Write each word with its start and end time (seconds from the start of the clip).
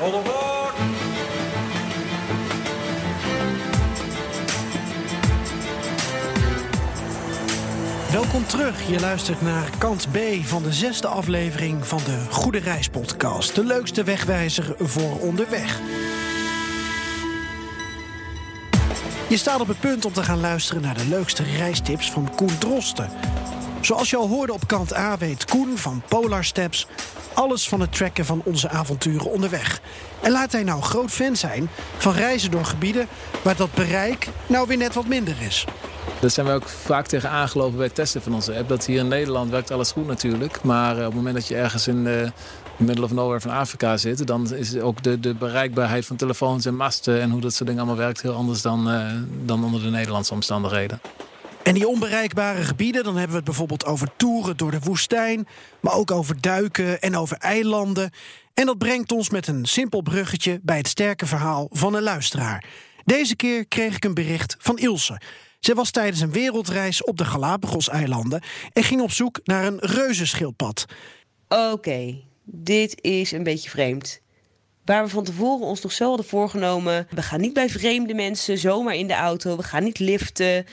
Onderboord! 0.00 0.74
Welkom 8.12 8.46
terug. 8.46 8.88
Je 8.88 9.00
luistert 9.00 9.42
naar 9.42 9.70
kant 9.78 10.08
B 10.12 10.18
van 10.42 10.62
de 10.62 10.72
zesde 10.72 11.06
aflevering 11.08 11.86
van 11.86 12.00
de 12.04 12.26
Goede 12.30 12.58
Reis 12.58 12.88
podcast. 12.88 13.54
De 13.54 13.64
leukste 13.64 14.04
wegwijzer 14.04 14.74
voor 14.78 15.18
onderweg. 15.18 15.80
Je 19.28 19.36
staat 19.36 19.60
op 19.60 19.68
het 19.68 19.80
punt 19.80 20.04
om 20.04 20.12
te 20.12 20.22
gaan 20.22 20.40
luisteren 20.40 20.82
naar 20.82 20.96
de 20.96 21.06
leukste 21.08 21.42
reistips 21.42 22.10
van 22.10 22.34
Koen 22.34 22.58
Drosten. 22.58 23.10
Zoals 23.80 24.10
je 24.10 24.16
al 24.16 24.28
hoorde 24.28 24.52
op 24.52 24.66
kant 24.66 24.96
A 24.96 25.18
weet 25.18 25.44
Koen 25.44 25.78
van 25.78 26.02
Polar 26.08 26.44
Steps 26.44 26.86
alles 27.34 27.68
van 27.68 27.80
het 27.80 27.92
trekken 27.92 28.24
van 28.24 28.42
onze 28.44 28.68
avonturen 28.68 29.30
onderweg. 29.30 29.80
En 30.22 30.30
laat 30.30 30.52
hij 30.52 30.62
nou 30.62 30.82
groot 30.82 31.10
fan 31.10 31.36
zijn 31.36 31.68
van 31.96 32.12
reizen 32.12 32.50
door 32.50 32.64
gebieden 32.64 33.06
waar 33.42 33.56
dat 33.56 33.74
bereik 33.74 34.28
nou 34.46 34.66
weer 34.66 34.76
net 34.76 34.94
wat 34.94 35.06
minder 35.06 35.34
is. 35.40 35.64
Daar 36.20 36.30
zijn 36.30 36.46
we 36.46 36.52
ook 36.52 36.68
vaak 36.68 37.06
tegen 37.06 37.30
aangelopen 37.30 37.76
bij 37.76 37.86
het 37.86 37.94
testen 37.94 38.22
van 38.22 38.34
onze 38.34 38.56
app. 38.56 38.68
Dat 38.68 38.86
hier 38.86 38.98
in 38.98 39.08
Nederland 39.08 39.50
werkt 39.50 39.70
alles 39.70 39.92
goed 39.92 40.06
natuurlijk. 40.06 40.62
Maar 40.62 40.92
eh, 40.92 40.98
op 40.98 41.04
het 41.04 41.14
moment 41.14 41.34
dat 41.34 41.48
je 41.48 41.56
ergens 41.56 41.88
in 41.88 42.04
de 42.04 42.32
middle 42.76 43.04
of 43.04 43.12
nowhere 43.12 43.40
van 43.40 43.50
Afrika 43.50 43.96
zit... 43.96 44.26
dan 44.26 44.54
is 44.54 44.78
ook 44.78 45.02
de, 45.02 45.20
de 45.20 45.34
bereikbaarheid 45.34 46.06
van 46.06 46.16
telefoons 46.16 46.64
en 46.64 46.76
masten... 46.76 47.20
en 47.20 47.30
hoe 47.30 47.40
dat 47.40 47.52
soort 47.52 47.68
dingen 47.68 47.84
allemaal 47.84 48.04
werkt 48.04 48.22
heel 48.22 48.34
anders 48.34 48.62
dan, 48.62 48.92
uh, 48.92 49.06
dan 49.44 49.64
onder 49.64 49.82
de 49.82 49.90
Nederlandse 49.90 50.34
omstandigheden. 50.34 51.00
En 51.70 51.76
die 51.76 51.88
onbereikbare 51.88 52.62
gebieden, 52.62 53.04
dan 53.04 53.12
hebben 53.12 53.30
we 53.30 53.36
het 53.36 53.44
bijvoorbeeld 53.44 53.84
over 53.84 54.08
toeren 54.16 54.56
door 54.56 54.70
de 54.70 54.78
woestijn, 54.78 55.46
maar 55.80 55.94
ook 55.94 56.10
over 56.10 56.40
duiken 56.40 57.00
en 57.00 57.16
over 57.16 57.36
eilanden. 57.36 58.10
En 58.54 58.66
dat 58.66 58.78
brengt 58.78 59.12
ons 59.12 59.30
met 59.30 59.46
een 59.46 59.64
simpel 59.64 60.02
bruggetje 60.02 60.60
bij 60.62 60.76
het 60.76 60.88
sterke 60.88 61.26
verhaal 61.26 61.68
van 61.70 61.94
een 61.94 62.02
luisteraar. 62.02 62.64
Deze 63.04 63.36
keer 63.36 63.66
kreeg 63.66 63.96
ik 63.96 64.04
een 64.04 64.14
bericht 64.14 64.56
van 64.58 64.78
Ilse. 64.78 65.20
Zij 65.60 65.74
was 65.74 65.90
tijdens 65.90 66.20
een 66.20 66.32
wereldreis 66.32 67.04
op 67.04 67.16
de 67.16 67.24
Galapagos-eilanden 67.24 68.42
en 68.72 68.82
ging 68.82 69.00
op 69.00 69.10
zoek 69.10 69.40
naar 69.44 69.66
een 69.66 69.78
reuzenschildpad. 69.80 70.84
Oké, 71.48 72.20
dit 72.44 73.02
is 73.02 73.32
een 73.32 73.42
beetje 73.42 73.70
vreemd. 73.70 74.20
Waar 74.90 75.04
we 75.04 75.10
van 75.10 75.24
tevoren 75.24 75.66
ons 75.66 75.80
nog 75.80 75.92
zo 75.92 76.08
hadden 76.08 76.26
voorgenomen. 76.26 77.06
We 77.10 77.22
gaan 77.22 77.40
niet 77.40 77.52
bij 77.52 77.68
vreemde 77.68 78.14
mensen 78.14 78.58
zomaar 78.58 78.94
in 78.94 79.06
de 79.06 79.14
auto. 79.14 79.56
We 79.56 79.62
gaan 79.62 79.84
niet 79.84 79.98
liften. 79.98 80.56
Uh, 80.56 80.64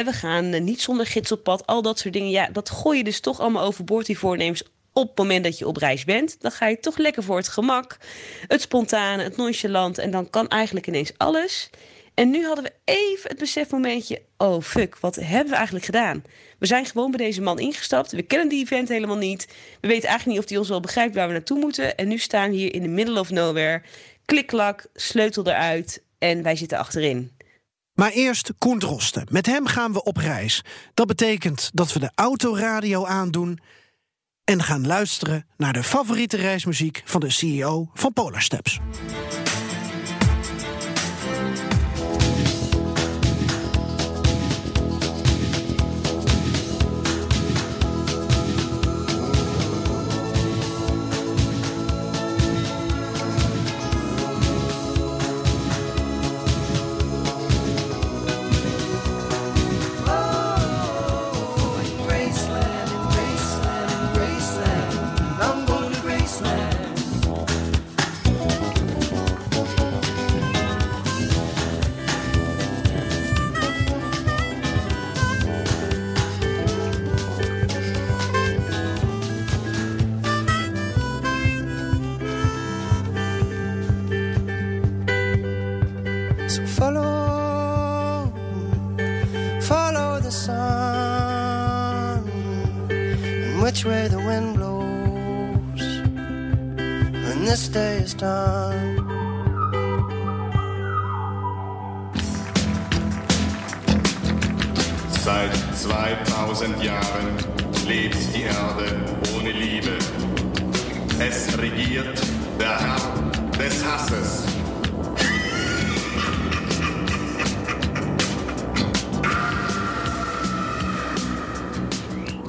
we 0.00 0.12
gaan 0.12 0.64
niet 0.64 0.80
zonder 0.80 1.06
gids 1.06 1.32
op 1.32 1.42
pad. 1.42 1.66
Al 1.66 1.82
dat 1.82 1.98
soort 1.98 2.14
dingen. 2.14 2.30
Ja, 2.30 2.48
dat 2.52 2.70
gooi 2.70 2.98
je 2.98 3.04
dus 3.04 3.20
toch 3.20 3.40
allemaal 3.40 3.64
overboord, 3.64 4.06
die 4.06 4.18
voornemens. 4.18 4.62
Op 4.92 5.08
het 5.08 5.18
moment 5.18 5.44
dat 5.44 5.58
je 5.58 5.66
op 5.66 5.76
reis 5.76 6.04
bent, 6.04 6.36
dan 6.40 6.50
ga 6.50 6.66
je 6.66 6.80
toch 6.80 6.96
lekker 6.96 7.22
voor 7.22 7.36
het 7.36 7.48
gemak. 7.48 7.96
Het 8.48 8.60
spontane, 8.60 9.22
het 9.22 9.36
nonchalant. 9.36 9.98
En 9.98 10.10
dan 10.10 10.30
kan 10.30 10.48
eigenlijk 10.48 10.86
ineens 10.86 11.12
alles. 11.16 11.70
En 12.18 12.30
nu 12.30 12.46
hadden 12.46 12.64
we 12.64 12.72
even 12.84 13.30
het 13.30 13.38
besefmomentje: 13.38 14.22
oh 14.36 14.62
fuck, 14.62 14.98
wat 15.00 15.14
hebben 15.14 15.48
we 15.48 15.54
eigenlijk 15.54 15.84
gedaan? 15.84 16.24
We 16.58 16.66
zijn 16.66 16.86
gewoon 16.86 17.10
bij 17.10 17.26
deze 17.26 17.40
man 17.40 17.58
ingestapt. 17.58 18.12
We 18.12 18.22
kennen 18.22 18.48
die 18.48 18.64
event 18.64 18.88
helemaal 18.88 19.16
niet. 19.16 19.48
We 19.80 19.88
weten 19.88 20.08
eigenlijk 20.08 20.26
niet 20.26 20.38
of 20.38 20.48
hij 20.48 20.58
ons 20.58 20.68
wel 20.68 20.80
begrijpt 20.80 21.14
waar 21.14 21.26
we 21.26 21.32
naartoe 21.32 21.58
moeten. 21.58 21.96
En 21.96 22.08
nu 22.08 22.18
staan 22.18 22.50
we 22.50 22.56
hier 22.56 22.74
in 22.74 22.82
the 22.82 22.88
middle 22.88 23.20
of 23.20 23.30
nowhere. 23.30 23.82
Klik-klak, 24.24 24.86
sleutel 24.94 25.46
eruit 25.46 26.02
en 26.18 26.42
wij 26.42 26.56
zitten 26.56 26.78
achterin. 26.78 27.30
Maar 27.94 28.10
eerst 28.10 28.52
Koen 28.58 28.78
Drosten. 28.78 29.26
Met 29.30 29.46
hem 29.46 29.66
gaan 29.66 29.92
we 29.92 30.02
op 30.02 30.16
reis. 30.16 30.64
Dat 30.94 31.06
betekent 31.06 31.70
dat 31.72 31.92
we 31.92 31.98
de 31.98 32.10
autoradio 32.14 33.04
aandoen 33.04 33.58
en 34.44 34.62
gaan 34.62 34.86
luisteren 34.86 35.46
naar 35.56 35.72
de 35.72 35.82
favoriete 35.82 36.36
reismuziek 36.36 37.02
van 37.04 37.20
de 37.20 37.30
CEO 37.30 37.90
van 37.94 38.12
Polar 38.12 38.42
Steps. 38.42 38.78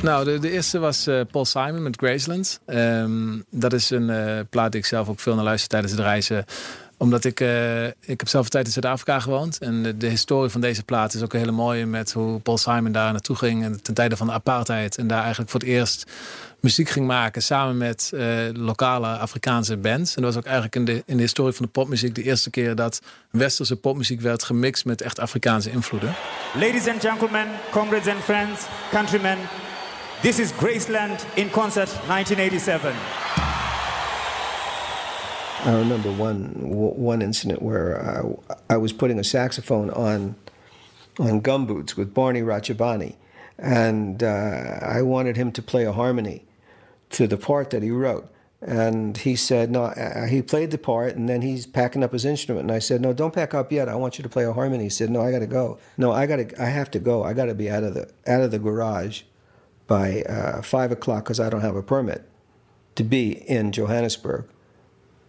Nou, 0.03 0.25
de, 0.25 0.39
de 0.39 0.51
eerste 0.51 0.79
was 0.79 1.07
uh, 1.07 1.21
Paul 1.31 1.45
Simon 1.45 1.83
met 1.83 1.95
Graceland. 1.97 2.59
Um, 2.65 3.43
dat 3.49 3.73
is 3.73 3.89
een 3.89 4.09
uh, 4.09 4.39
plaat 4.49 4.71
die 4.71 4.81
ik 4.81 4.87
zelf 4.87 5.09
ook 5.09 5.19
veel 5.19 5.35
naar 5.35 5.43
luister 5.43 5.69
tijdens 5.69 5.91
het 5.91 6.01
reizen 6.01 6.45
omdat 6.99 7.23
ik, 7.23 7.39
uh, 7.39 7.85
ik 7.85 7.93
heb 8.19 8.27
zelf 8.27 8.43
een 8.43 8.51
tijd 8.51 8.65
in 8.65 8.71
Zuid-Afrika 8.71 9.19
gewoond. 9.19 9.57
En 9.57 9.83
de, 9.83 9.97
de, 9.97 10.07
historie 10.07 10.49
van 10.49 10.61
deze 10.61 10.83
plaat 10.83 11.13
is 11.13 11.23
ook 11.23 11.33
een 11.33 11.39
hele 11.39 11.51
mooie 11.51 11.85
met 11.85 12.11
hoe 12.11 12.39
Paul 12.39 12.57
Simon 12.57 12.91
daar 12.91 13.11
naartoe 13.11 13.35
ging. 13.35 13.63
En 13.63 13.81
ten 13.81 13.93
tijde 13.93 14.17
van 14.17 14.27
de 14.27 14.33
apartheid. 14.33 14.97
En 14.97 15.07
daar 15.07 15.21
eigenlijk 15.21 15.51
voor 15.51 15.59
het 15.59 15.69
eerst 15.69 16.11
muziek 16.59 16.89
ging 16.89 17.07
maken 17.07 17.41
samen 17.41 17.77
met 17.77 18.11
uh, 18.13 18.21
lokale 18.53 19.07
Afrikaanse 19.07 19.77
bands. 19.77 20.15
En 20.15 20.21
dat 20.21 20.33
was 20.33 20.43
ook 20.43 20.47
eigenlijk 20.49 20.75
in 20.75 20.85
de, 20.85 21.03
in 21.05 21.15
de 21.15 21.23
historie 21.23 21.53
van 21.53 21.65
de 21.65 21.71
popmuziek 21.71 22.15
de 22.15 22.23
eerste 22.23 22.49
keer 22.49 22.75
dat 22.75 23.01
westerse 23.29 23.75
popmuziek 23.75 24.21
werd 24.21 24.43
gemixt 24.43 24.85
met 24.85 25.01
echt 25.01 25.19
Afrikaanse 25.19 25.71
invloeden. 25.71 26.15
Ladies 26.53 26.87
and 26.87 27.01
gentlemen, 27.01 27.47
comrades 27.71 28.13
and 28.13 28.23
friends, 28.23 28.65
countrymen. 28.91 29.37
This 30.21 30.37
is 30.37 30.51
Graceland 30.51 31.25
in 31.37 31.49
concert 31.49 31.87
1987. 32.09 32.93
I 35.63 35.77
remember 35.77 36.11
one 36.11 36.55
one 36.57 37.21
incident 37.21 37.61
where 37.61 38.01
I, 38.03 38.73
I 38.73 38.75
was 38.75 38.91
putting 38.91 39.17
a 39.17 39.23
saxophone 39.23 39.89
on 39.91 40.35
on 41.19 41.39
gumboots 41.39 41.95
with 41.95 42.13
Barney 42.13 42.41
Ratchabani, 42.41 43.15
and 43.57 44.21
uh, 44.21 44.79
I 44.81 45.03
wanted 45.03 45.37
him 45.37 45.53
to 45.53 45.61
play 45.61 45.85
a 45.85 45.93
harmony 45.93 46.43
to 47.11 47.25
the 47.25 47.37
part 47.37 47.69
that 47.69 47.81
he 47.81 47.91
wrote. 47.91 48.29
And 48.61 49.15
he 49.15 49.37
said, 49.37 49.71
no, 49.71 49.85
uh, 49.85 50.25
he 50.25 50.41
played 50.41 50.71
the 50.71 50.77
part 50.77 51.15
and 51.15 51.29
then 51.29 51.41
he's 51.41 51.65
packing 51.65 52.03
up 52.03 52.11
his 52.11 52.25
instrument. 52.25 52.63
And 52.63 52.73
I 52.73 52.79
said, 52.79 52.99
no, 52.99 53.13
don't 53.13 53.33
pack 53.33 53.53
up 53.53 53.71
yet. 53.71 53.87
I 53.87 53.95
want 53.95 54.17
you 54.17 54.23
to 54.23 54.27
play 54.27 54.43
a 54.43 54.51
harmony. 54.51 54.83
He 54.83 54.89
said, 54.89 55.09
no, 55.09 55.21
I 55.21 55.31
got 55.31 55.39
to 55.39 55.47
go. 55.47 55.77
No, 55.97 56.11
I 56.11 56.25
got 56.25 56.35
to, 56.35 56.61
I 56.61 56.65
have 56.65 56.91
to 56.91 56.99
go. 56.99 57.23
I 57.23 57.31
got 57.31 57.45
to 57.45 57.55
be 57.55 57.69
out 57.69 57.85
of 57.85 57.93
the, 57.93 58.11
out 58.27 58.41
of 58.41 58.51
the 58.51 58.59
garage 58.59 59.21
by 59.89 60.21
uh, 60.21 60.61
five 60.61 60.93
o'clock 60.93 61.25
because 61.25 61.41
I 61.41 61.49
don't 61.49 61.61
have 61.61 61.75
a 61.75 61.83
permit 61.83 62.23
to 62.95 63.03
be 63.03 63.31
in 63.49 63.73
Johannesburg 63.73 64.45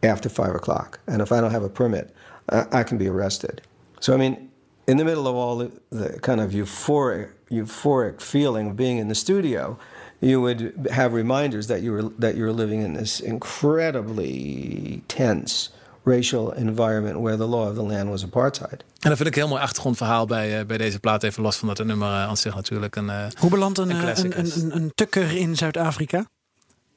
after 0.03 0.29
five 0.29 0.55
o'clock. 0.55 1.01
And 1.09 1.21
if 1.21 1.33
I 1.33 1.41
don't 1.41 1.51
have 1.51 1.65
a 1.65 1.69
permit, 1.69 2.15
I, 2.49 2.67
I 2.71 2.83
can 2.85 2.99
be 2.99 3.09
arrested. 3.09 3.63
So, 4.01 4.15
I 4.15 4.19
mean, 4.19 4.51
in 4.87 4.99
the 4.99 5.05
middle 5.05 5.27
of 5.27 5.35
all 5.35 5.57
the, 5.57 5.73
the, 5.91 6.21
kind 6.21 6.41
of 6.41 6.51
euphoric, 6.51 7.31
euphoric 7.51 8.21
feeling 8.21 8.69
of 8.69 8.77
being 8.77 8.99
in 8.99 9.09
the 9.09 9.15
studio, 9.15 9.79
you 10.21 10.41
would 10.43 10.89
have 10.93 11.15
reminders 11.15 11.69
that 11.69 11.83
you 11.83 11.93
were 11.93 12.03
that 12.03 12.37
you 12.37 12.45
were 12.45 12.53
living 12.53 12.83
in 12.83 12.93
this 12.93 13.21
incredibly 13.21 15.03
tense 15.09 15.71
racial 16.05 16.51
environment 16.53 17.21
where 17.21 17.37
the 17.37 17.49
law 17.49 17.69
of 17.69 17.77
the 17.77 17.83
land 17.83 18.11
was 18.11 18.23
apartheid. 18.23 18.81
En 19.01 19.09
dat 19.09 19.17
vind 19.17 19.29
ik 19.29 19.35
een 19.35 19.41
heel 19.41 19.51
mooi 19.51 19.63
achtergrondverhaal 19.63 20.27
bij, 20.27 20.61
uh, 20.61 20.67
bij 20.67 20.79
deze 20.79 21.01
plaat. 21.01 21.23
Even 21.23 21.43
los 21.43 21.57
van 21.57 21.69
dat 21.69 21.79
het 21.79 21.87
nummer 21.87 22.09
uh, 22.09 22.23
aan 22.23 22.37
zich 22.37 22.55
natuurlijk 22.55 22.97
een. 22.97 23.07
Uh, 23.07 23.27
Hoe 23.39 23.51
belandt 23.51 23.79
een, 23.79 23.91
een, 23.91 24.39
een, 24.39 24.53
een, 24.61 24.77
een 24.77 24.93
tukker 24.95 25.37
in 25.37 25.57
Zuid-Afrika? 25.57 26.27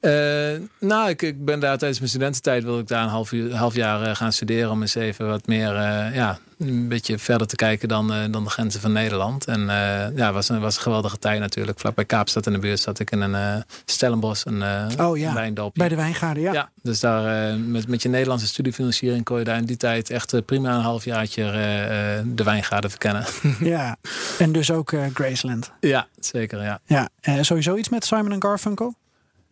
Uh, 0.06 0.60
nou, 0.80 1.10
ik, 1.10 1.22
ik 1.22 1.46
ben 1.46 1.60
daar 1.60 1.78
tijdens 1.78 2.00
mijn 2.00 2.12
studententijd 2.12 2.64
wil 2.64 2.80
ik 2.80 2.88
daar 2.88 3.04
een 3.04 3.10
half, 3.10 3.32
uur, 3.32 3.56
half 3.56 3.76
jaar 3.76 4.02
uh, 4.02 4.16
gaan 4.16 4.34
studeren 4.34 4.72
om 4.72 4.82
eens 4.82 4.96
even 4.96 5.28
wat 5.28 5.48
meer, 5.48 5.74
uh, 5.74 6.16
ja, 6.16 6.40
een 6.60 6.88
beetje 6.88 7.18
verder 7.18 7.48
te 7.48 7.56
kijken 7.56 7.88
dan, 7.88 8.14
dan 8.32 8.44
de 8.44 8.50
grenzen 8.50 8.82
van 8.82 8.92
Nederland. 8.92 9.46
En 9.46 9.60
ja, 10.16 10.32
was 10.32 10.50
een, 10.50 10.60
was 10.60 10.76
een 10.76 10.82
geweldige 10.82 11.20
tijd 11.20 11.40
natuurlijk. 11.40 11.80
Vlak 11.80 11.96
bij 11.96 12.06
Kaapstad 12.06 12.46
in 12.46 12.54
de 12.54 12.60
buurt 12.60 12.80
zat 12.80 13.00
ik 13.00 13.12
in 13.12 13.22
een 13.22 13.64
Stellenbosch, 13.86 14.46
een 14.46 14.64
oh, 15.00 15.18
ja. 15.18 15.52
Bij 15.74 15.90
de 15.90 15.96
wijngaarden, 15.96 16.44
ja. 16.44 16.54
ja 16.54 16.70
dus 16.82 17.00
daar 17.00 17.58
met, 17.60 17.88
met 17.88 18.02
je 18.02 18.10
Nederlandse 18.10 18.48
studiefinanciering 18.48 19.24
kon 19.24 19.38
je 19.38 19.44
daar 19.44 19.58
in 19.58 19.66
die 19.66 19.78
tijd 19.78 20.10
echt 20.10 20.46
prima 20.46 20.76
een 20.76 20.82
halfjaartje 20.82 21.44
de 22.26 22.44
wijngaarden 22.44 22.90
verkennen. 22.90 23.26
ja, 23.76 23.96
en 24.40 24.52
dus 24.52 24.72
ook 24.72 24.94
Graceland. 25.14 25.72
Ja, 25.80 26.08
zeker, 26.20 26.64
ja. 26.64 26.80
Ja, 26.86 27.10
sowieso 27.42 27.76
iets 27.76 27.90
met 27.90 28.06
Simon 28.06 28.42
Garfunkel? 28.42 28.96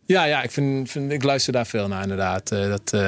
Ja, 0.04 0.24
ja 0.24 0.42
ik, 0.42 0.50
vind, 0.50 0.90
vind, 0.90 1.12
ik 1.12 1.22
luister 1.22 1.52
daar 1.52 1.66
veel 1.66 1.88
naar 1.88 2.02
inderdaad. 2.02 2.52
Uh, 2.52 2.68
dat 2.68 2.92
uh, 2.94 3.00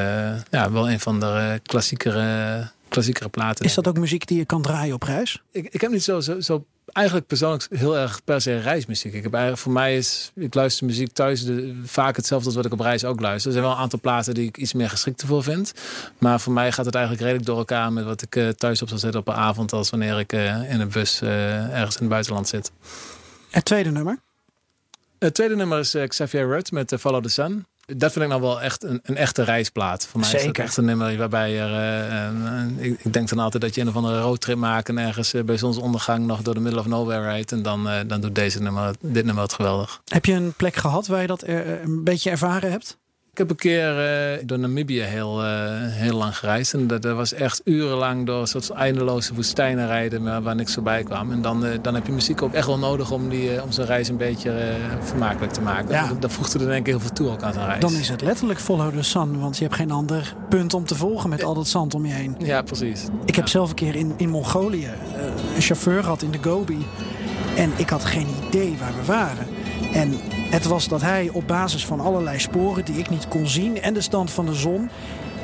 ja, 0.50 0.72
wel 0.72 0.90
een 0.90 1.00
van 1.00 1.20
de 1.20 1.60
klassiekere, 1.62 2.70
klassiekere 2.88 3.28
platen. 3.28 3.64
Is 3.64 3.74
dat 3.74 3.88
ook 3.88 3.98
muziek 3.98 4.26
die 4.26 4.38
je 4.38 4.44
kan 4.44 4.62
draaien 4.62 4.94
op 4.94 5.02
reis? 5.02 5.42
Ik, 5.50 5.68
ik 5.70 5.80
heb 5.80 5.90
niet 5.90 6.02
zo, 6.02 6.20
zo, 6.20 6.40
zo 6.40 6.64
eigenlijk 6.92 7.26
persoonlijk 7.26 7.66
heel 7.70 7.98
erg 7.98 8.24
per 8.24 8.40
se 8.40 8.58
reismuziek. 8.58 9.12
Ik 9.12 9.22
heb 9.22 9.32
eigenlijk, 9.32 9.62
voor 9.62 9.72
mij 9.72 9.96
is, 9.96 10.32
ik 10.34 10.54
luister 10.54 10.86
muziek 10.86 11.12
thuis 11.12 11.44
de, 11.44 11.80
vaak 11.84 12.16
hetzelfde 12.16 12.46
als 12.46 12.56
wat 12.56 12.64
ik 12.64 12.72
op 12.72 12.80
reis 12.80 13.04
ook 13.04 13.20
luister. 13.20 13.46
Er 13.46 13.56
zijn 13.56 13.68
wel 13.68 13.74
een 13.74 13.82
aantal 13.82 14.00
platen 14.00 14.34
die 14.34 14.48
ik 14.48 14.56
iets 14.56 14.72
meer 14.72 14.90
geschikt 14.90 15.24
voor 15.24 15.42
vind. 15.42 15.72
Maar 16.18 16.40
voor 16.40 16.52
mij 16.52 16.72
gaat 16.72 16.86
het 16.86 16.94
eigenlijk 16.94 17.24
redelijk 17.24 17.46
door 17.48 17.58
elkaar 17.58 17.92
met 17.92 18.04
wat 18.04 18.22
ik 18.22 18.36
uh, 18.36 18.48
thuis 18.48 18.82
op 18.82 18.88
zal 18.88 18.98
zetten 18.98 19.20
op 19.20 19.28
een 19.28 19.34
avond. 19.34 19.72
Als 19.72 19.90
wanneer 19.90 20.18
ik 20.18 20.32
in 20.32 20.80
een 20.80 20.88
bus 20.88 21.22
ergens 21.22 21.94
in 21.94 22.00
het 22.00 22.08
buitenland 22.08 22.48
zit. 22.48 22.70
Het 23.50 23.64
tweede 23.64 23.90
nummer? 23.90 24.18
Het 25.24 25.34
tweede 25.34 25.56
nummer 25.56 25.78
is 25.78 25.94
uh, 25.94 26.06
Xavier 26.06 26.46
Rudd 26.46 26.72
met 26.72 26.92
uh, 26.92 26.98
Follow 26.98 27.22
the 27.22 27.28
Sun. 27.28 27.66
Dat 27.86 28.12
vind 28.12 28.24
ik 28.24 28.30
nou 28.30 28.42
wel 28.42 28.60
echt 28.60 28.82
een, 28.82 29.00
een 29.02 29.16
echte 29.16 29.42
reisplaat. 29.42 30.06
Voor 30.06 30.20
mij 30.20 30.28
Zeker. 30.28 30.46
is 30.46 30.52
dat 30.52 30.64
echt 30.64 30.76
een 30.76 30.84
nummer 30.84 31.16
waarbij 31.16 31.60
er... 31.60 31.70
Uh, 31.70 32.84
ik, 32.84 33.00
ik, 33.02 33.12
denk 33.12 33.28
dan 33.28 33.38
altijd 33.38 33.62
dat 33.62 33.74
je 33.74 33.80
een 33.80 33.88
of 33.88 33.96
andere 33.96 34.20
roadtrip 34.20 34.56
maakt... 34.56 34.88
en 34.88 34.98
ergens 34.98 35.34
bij 35.44 35.56
zonsondergang 35.56 36.26
nog 36.26 36.42
door 36.42 36.54
de 36.54 36.60
middle 36.60 36.80
of 36.80 36.86
nowhere 36.86 37.22
rijdt. 37.22 37.52
En 37.52 37.62
dan, 37.62 37.88
dan 38.06 38.20
doet 38.20 38.34
deze 38.34 38.62
nummer, 38.62 38.94
dit 39.00 39.24
nummer 39.24 39.42
het 39.42 39.52
geweldig. 39.52 40.00
Heb 40.04 40.24
je 40.24 40.32
een 40.32 40.52
plek 40.56 40.74
gehad 40.76 41.06
waar 41.06 41.20
je 41.20 41.26
dat 41.26 41.42
een 41.46 42.04
beetje 42.04 42.30
ervaren 42.30 42.70
hebt? 42.70 42.98
Ik 43.34 43.40
heb 43.40 43.50
een 43.50 43.56
keer 43.56 43.98
uh, 44.36 44.46
door 44.46 44.58
Namibië 44.58 45.00
heel, 45.00 45.44
uh, 45.44 45.48
heel 45.78 46.16
lang 46.16 46.36
gereisd. 46.38 46.74
En 46.74 46.86
dat, 46.86 47.02
dat, 47.02 47.16
was 47.16 47.32
echt 47.32 47.60
urenlang 47.64 48.26
door 48.26 48.40
een 48.40 48.46
soort 48.46 48.70
eindeloze 48.70 49.34
woestijnen 49.34 49.86
rijden 49.86 50.42
waar 50.42 50.54
niks 50.54 50.74
voorbij 50.74 51.02
kwam. 51.02 51.32
En 51.32 51.42
dan, 51.42 51.64
uh, 51.64 51.70
dan 51.82 51.94
heb 51.94 52.06
je 52.06 52.12
muziek 52.12 52.42
ook 52.42 52.52
echt 52.52 52.66
wel 52.66 52.78
nodig 52.78 53.10
om, 53.10 53.28
die, 53.28 53.62
om 53.62 53.72
zo'n 53.72 53.84
reis 53.84 54.08
een 54.08 54.16
beetje 54.16 54.76
vermakelijk 55.00 55.52
te 55.52 55.60
maken. 55.60 55.90
Ja. 55.90 56.08
Dat, 56.08 56.22
dat 56.22 56.32
voegde 56.32 56.58
er 56.58 56.66
denk 56.66 56.78
ik 56.78 56.86
heel 56.86 57.00
veel 57.00 57.12
toe 57.12 57.30
ook 57.30 57.42
aan 57.42 57.52
zo'n 57.52 57.66
reis. 57.66 57.80
Dan 57.80 57.94
is 57.94 58.08
het 58.08 58.22
letterlijk 58.22 58.60
follow 58.60 58.96
the 58.96 59.02
sun. 59.02 59.40
Want 59.40 59.56
je 59.56 59.64
hebt 59.64 59.76
geen 59.76 59.90
ander 59.90 60.34
punt 60.48 60.74
om 60.74 60.86
te 60.86 60.94
volgen 60.94 61.30
met 61.30 61.44
al 61.44 61.54
dat 61.54 61.68
zand 61.68 61.94
om 61.94 62.06
je 62.06 62.12
heen. 62.12 62.36
Ja, 62.38 62.62
precies. 62.62 63.04
Ik 63.24 63.34
heb 63.34 63.48
zelf 63.48 63.68
een 63.68 63.74
keer 63.74 63.94
in, 63.96 64.14
in 64.16 64.28
Mongolië 64.28 64.90
een 65.54 65.62
chauffeur 65.62 66.02
gehad 66.02 66.22
in 66.22 66.30
de 66.30 66.38
Gobi. 66.42 66.86
En 67.56 67.72
ik 67.76 67.88
had 67.88 68.04
geen 68.04 68.28
idee 68.46 68.76
waar 68.78 68.94
we 69.00 69.04
waren. 69.04 69.46
En 69.92 70.20
het 70.54 70.64
was 70.64 70.88
dat 70.88 71.00
hij 71.00 71.30
op 71.32 71.46
basis 71.46 71.86
van 71.86 72.00
allerlei 72.00 72.38
sporen 72.38 72.84
die 72.84 72.98
ik 72.98 73.10
niet 73.10 73.28
kon 73.28 73.46
zien 73.48 73.82
en 73.82 73.94
de 73.94 74.00
stand 74.00 74.30
van 74.30 74.46
de 74.46 74.54
zon 74.54 74.90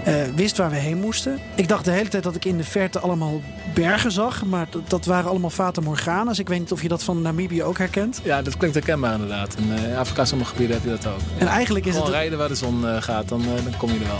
uh, 0.08 0.14
wist 0.34 0.56
waar 0.56 0.70
we 0.70 0.76
heen 0.76 0.98
moesten. 1.00 1.38
Ik 1.54 1.68
dacht 1.68 1.84
de 1.84 1.90
hele 1.90 2.08
tijd 2.08 2.22
dat 2.22 2.34
ik 2.34 2.44
in 2.44 2.56
de 2.56 2.64
verte 2.64 2.98
allemaal 2.98 3.40
bergen 3.74 4.12
zag, 4.12 4.44
maar 4.44 4.66
dat, 4.70 4.90
dat 4.90 5.04
waren 5.04 5.30
allemaal 5.30 5.50
Fata 5.50 5.80
Morgana's. 5.80 6.38
Ik 6.38 6.48
weet 6.48 6.58
niet 6.58 6.72
of 6.72 6.82
je 6.82 6.88
dat 6.88 7.02
van 7.02 7.22
Namibië 7.22 7.62
ook 7.62 7.78
herkent. 7.78 8.20
Ja, 8.24 8.42
dat 8.42 8.56
klinkt 8.56 8.76
herkenbaar 8.76 9.12
inderdaad. 9.12 9.56
In 9.58 9.90
uh, 9.90 9.98
Afrika 9.98 10.24
sommige 10.24 10.50
gebieden 10.50 10.76
heb 10.76 10.84
je 10.84 10.90
dat 10.90 11.06
ook. 11.06 11.20
En 11.38 11.46
eigenlijk 11.46 11.84
is 11.84 11.92
Gewoon 11.92 12.06
het 12.06 12.16
rijden 12.16 12.38
waar 12.38 12.48
de 12.48 12.54
zon 12.54 12.80
uh, 12.82 13.02
gaat, 13.02 13.28
dan, 13.28 13.42
dan 13.64 13.76
kom 13.76 13.90
je 13.92 13.98
er 13.98 14.06
wel. 14.06 14.18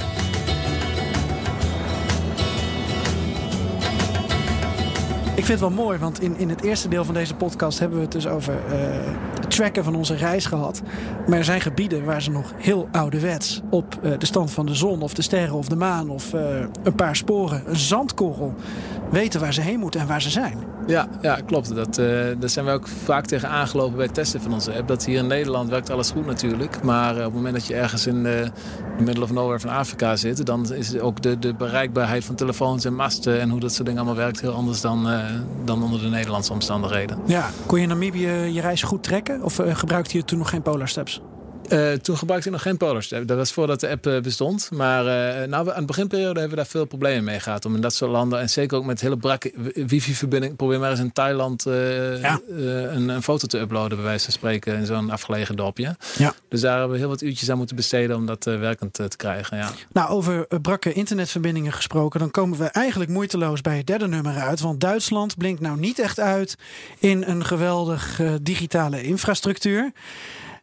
Ik 5.34 5.46
vind 5.46 5.60
het 5.60 5.60
wel 5.60 5.84
mooi, 5.84 5.98
want 5.98 6.22
in, 6.22 6.38
in 6.38 6.48
het 6.48 6.62
eerste 6.62 6.88
deel 6.88 7.04
van 7.04 7.14
deze 7.14 7.34
podcast 7.34 7.78
hebben 7.78 7.98
we 7.98 8.04
het 8.04 8.12
dus 8.12 8.26
over 8.26 8.54
tracken 9.50 9.85
van 9.85 9.94
onze 9.94 10.14
reis 10.14 10.47
gehad. 10.47 10.82
Maar 11.26 11.38
er 11.38 11.44
zijn 11.44 11.61
gebieden 11.61 12.05
waar 12.05 12.23
ze 12.23 12.31
nog 12.31 12.52
heel 12.56 12.88
ouderwets 12.93 13.61
op 13.70 13.99
uh, 14.02 14.12
de 14.19 14.26
stand 14.26 14.50
van 14.50 14.67
de 14.67 14.75
zon 14.75 15.02
of 15.02 15.14
de 15.14 15.23
sterren 15.23 15.55
of 15.55 15.69
de 15.69 15.76
maan 15.76 16.11
of 16.11 16.35
uh, 16.35 16.41
een 16.82 16.94
paar 16.94 17.17
sporen, 17.17 17.62
een 17.67 17.76
zandkorrel, 17.76 18.55
weten 19.11 19.41
waar 19.41 19.55
ze 19.55 19.61
heen 19.61 19.79
moeten 19.79 20.00
en 20.00 20.06
waar 20.06 20.23
ze 20.23 20.31
zijn. 20.31 20.58
Ja, 20.87 21.08
ja 21.20 21.38
klopt. 21.47 21.75
Dat, 21.75 21.94
daar 21.94 22.49
zijn 22.49 22.64
we 22.64 22.70
ook 22.70 22.88
vaak 22.88 23.26
tegen 23.26 23.49
aangelopen 23.49 23.97
bij 23.97 24.05
het 24.05 24.14
testen 24.14 24.41
van 24.41 24.52
onze 24.52 24.73
app. 24.73 24.88
Dat 24.88 25.05
hier 25.05 25.19
in 25.19 25.26
Nederland 25.26 25.70
werkt 25.70 25.91
alles 25.91 26.11
goed 26.11 26.26
natuurlijk. 26.26 26.82
Maar 26.82 27.17
op 27.17 27.23
het 27.23 27.35
moment 27.35 27.55
dat 27.55 27.67
je 27.67 27.75
ergens 27.75 28.06
in 28.06 28.23
de 28.23 28.50
middle 29.05 29.25
of 29.25 29.32
nowhere 29.32 29.61
van 29.61 29.70
Afrika 29.70 30.17
zit... 30.17 30.46
dan 30.46 30.73
is 30.73 30.99
ook 30.99 31.23
de, 31.23 31.38
de 31.38 31.55
bereikbaarheid 31.55 32.25
van 32.25 32.35
telefoons 32.35 32.85
en 32.85 32.94
masten... 32.94 33.41
en 33.41 33.50
hoe 33.50 33.61
dat 33.61 33.73
soort 33.73 33.87
dingen 33.87 34.00
allemaal 34.00 34.23
werkt 34.23 34.41
heel 34.41 34.53
anders 34.53 34.81
dan, 34.81 35.08
dan 35.64 35.82
onder 35.82 36.00
de 36.00 36.08
Nederlandse 36.08 36.53
omstandigheden. 36.53 37.19
Ja, 37.26 37.50
kon 37.67 37.76
je 37.79 37.82
in 37.82 37.88
Namibië 37.88 38.29
je 38.29 38.61
reis 38.61 38.82
goed 38.82 39.03
trekken? 39.03 39.39
Of 39.42 39.58
uh, 39.58 39.75
gebruikte 39.75 40.16
je 40.16 40.25
toen 40.25 40.38
nog 40.38 40.50
geen 40.50 40.62
Polar 40.62 40.88
Steps? 40.88 41.20
Uh, 41.72 41.93
toen 41.93 42.17
gebruikte 42.17 42.49
ik 42.49 42.55
nog 42.55 42.62
geen 42.62 43.02
Step. 43.02 43.26
Dat 43.26 43.37
was 43.37 43.52
voordat 43.52 43.81
de 43.81 43.88
app 43.88 44.06
uh, 44.06 44.20
bestond. 44.20 44.70
Maar 44.70 45.05
uh, 45.40 45.49
nou, 45.49 45.70
aan 45.70 45.81
de 45.81 45.87
beginperiode 45.87 46.40
hebben 46.40 46.50
we 46.50 46.62
daar 46.62 46.70
veel 46.70 46.84
problemen 46.84 47.25
mee 47.25 47.40
gehad. 47.40 47.64
Om 47.64 47.75
in 47.75 47.81
dat 47.81 47.94
soort 47.94 48.11
landen, 48.11 48.40
en 48.40 48.50
zeker 48.50 48.76
ook 48.76 48.84
met 48.84 49.00
hele 49.00 49.17
brakke 49.17 49.52
wifi-verbinding... 49.75 50.56
probeer 50.56 50.78
maar 50.78 50.90
eens 50.90 51.00
in 51.00 51.12
Thailand 51.12 51.62
ja. 51.62 52.40
een, 52.49 53.08
een, 53.08 53.22
foto 53.22 53.46
te 53.46 53.58
uploaden... 53.58 53.96
bij 53.96 54.06
wijze 54.06 54.25
van 54.25 54.32
spreken 54.32 54.76
in 54.76 54.87
zo'n 54.87 55.11
afgelegen 55.11 55.56
dorpje. 55.56 55.96
Ja. 56.19 56.34
Dus 56.49 56.61
daar 56.61 56.78
hebben 56.78 56.93
we 56.93 56.99
heel 56.99 57.08
wat 57.08 57.22
uurtjes 57.22 57.50
aan 57.50 57.56
moeten 57.56 57.76
besteden... 57.76 58.17
om 58.17 58.26
dat 58.26 58.44
werkend 58.44 58.93
te 58.93 59.17
krijgen, 59.17 59.56
ja. 59.56 59.70
Nou, 59.93 60.11
over 60.11 60.46
brakke 60.62 60.93
internetverbindingen 60.93 61.72
gesproken... 61.72 62.20
dan 62.20 62.31
komen 62.31 62.58
we 62.58 62.64
eigenlijk 62.64 63.11
moeiteloos 63.11 63.61
bij 63.61 63.76
het 63.76 63.87
derde 63.87 64.08
nummer 64.08 64.37
uit. 64.37 64.61
Want 64.61 64.81
Duitsland 64.81 65.37
blinkt 65.37 65.61
nou 65.61 65.78
niet 65.78 65.99
echt 65.99 66.20
uit... 66.20 66.56
in 66.99 67.22
een 67.26 67.44
geweldig 67.44 68.20
digitale 68.43 69.02
infrastructuur... 69.02 69.93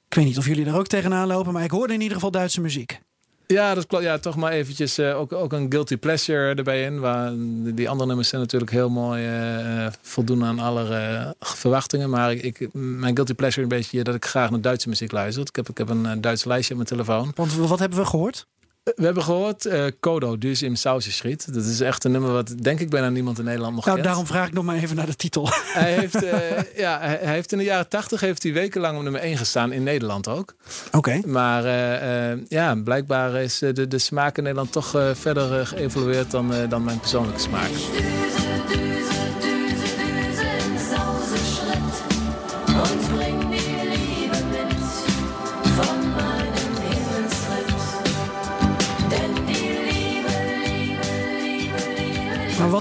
Ik 0.09 0.15
weet 0.15 0.25
niet 0.25 0.37
of 0.37 0.45
jullie 0.45 0.65
er 0.65 0.77
ook 0.77 0.87
tegenaan 0.87 1.27
lopen, 1.27 1.53
maar 1.53 1.63
ik 1.63 1.71
hoorde 1.71 1.93
in 1.93 2.01
ieder 2.01 2.15
geval 2.15 2.31
Duitse 2.31 2.61
muziek. 2.61 2.99
Ja, 3.47 3.73
dat 3.73 3.87
klopt. 3.87 4.03
Ja, 4.03 4.17
toch 4.17 4.35
maar 4.35 4.51
eventjes 4.51 4.99
uh, 4.99 5.19
ook, 5.19 5.33
ook 5.33 5.53
een 5.53 5.71
guilty 5.71 5.97
pleasure 5.97 6.55
erbij 6.55 6.83
in. 6.83 6.99
Waar 6.99 7.31
die 7.75 7.89
andere 7.89 8.07
nummers 8.07 8.29
zijn 8.29 8.41
natuurlijk 8.41 8.71
heel 8.71 8.89
mooi 8.89 9.27
uh, 9.27 9.87
voldoen 10.01 10.43
aan 10.43 10.59
alle 10.59 10.89
uh, 10.89 11.29
verwachtingen. 11.39 12.09
Maar 12.09 12.33
ik, 12.33 12.67
mijn 12.73 13.15
guilty 13.15 13.33
pleasure 13.33 13.61
een 13.61 13.67
beetje 13.67 14.03
dat 14.03 14.15
ik 14.15 14.25
graag 14.25 14.49
naar 14.49 14.61
Duitse 14.61 14.89
muziek 14.89 15.11
luister. 15.11 15.43
Ik 15.43 15.55
heb, 15.55 15.69
ik 15.69 15.77
heb 15.77 15.89
een 15.89 16.21
Duits 16.21 16.45
lijstje 16.45 16.73
op 16.73 16.79
mijn 16.79 16.89
telefoon. 16.89 17.31
Want 17.35 17.55
wat 17.55 17.79
hebben 17.79 17.99
we 17.99 18.05
gehoord? 18.05 18.47
We 18.95 19.05
hebben 19.05 19.23
gehoord 19.23 19.65
uh, 19.65 19.85
Kodo, 19.99 20.37
dus 20.37 20.61
in 20.61 20.77
Sausjeschiet. 20.77 21.53
Dat 21.53 21.65
is 21.65 21.81
echt 21.81 22.03
een 22.03 22.11
nummer 22.11 22.31
wat 22.31 22.53
denk 22.61 22.79
ik 22.79 22.89
bijna 22.89 23.09
niemand 23.09 23.39
in 23.39 23.45
Nederland 23.45 23.75
nog 23.75 23.85
nou, 23.85 23.95
kent. 23.97 24.07
Daarom 24.07 24.27
vraag 24.27 24.47
ik 24.47 24.53
nog 24.53 24.63
maar 24.63 24.75
even 24.75 24.95
naar 24.95 25.05
de 25.05 25.15
titel. 25.15 25.49
Hij 25.73 25.93
heeft, 25.93 26.23
uh, 26.23 26.31
ja, 26.75 26.99
hij 26.99 27.19
heeft 27.21 27.51
in 27.51 27.57
de 27.57 27.63
jaren 27.63 27.89
tachtig 27.89 28.19
heeft 28.19 28.43
hij 28.43 28.53
wekenlang 28.53 28.97
op 28.97 29.03
nummer 29.03 29.21
1 29.21 29.37
gestaan 29.37 29.71
in 29.71 29.83
Nederland 29.83 30.27
ook. 30.27 30.55
Oké. 30.87 30.97
Okay. 30.97 31.23
Maar 31.25 31.65
uh, 31.65 32.41
ja, 32.47 32.75
blijkbaar 32.75 33.41
is 33.41 33.57
de, 33.57 33.87
de 33.87 33.99
smaak 33.99 34.37
in 34.37 34.43
Nederland 34.43 34.71
toch 34.71 34.89
verder 35.13 35.67
geëvolueerd 35.67 36.31
dan, 36.31 36.53
dan 36.69 36.83
mijn 36.83 36.99
persoonlijke 36.99 37.41
smaak. 37.41 37.69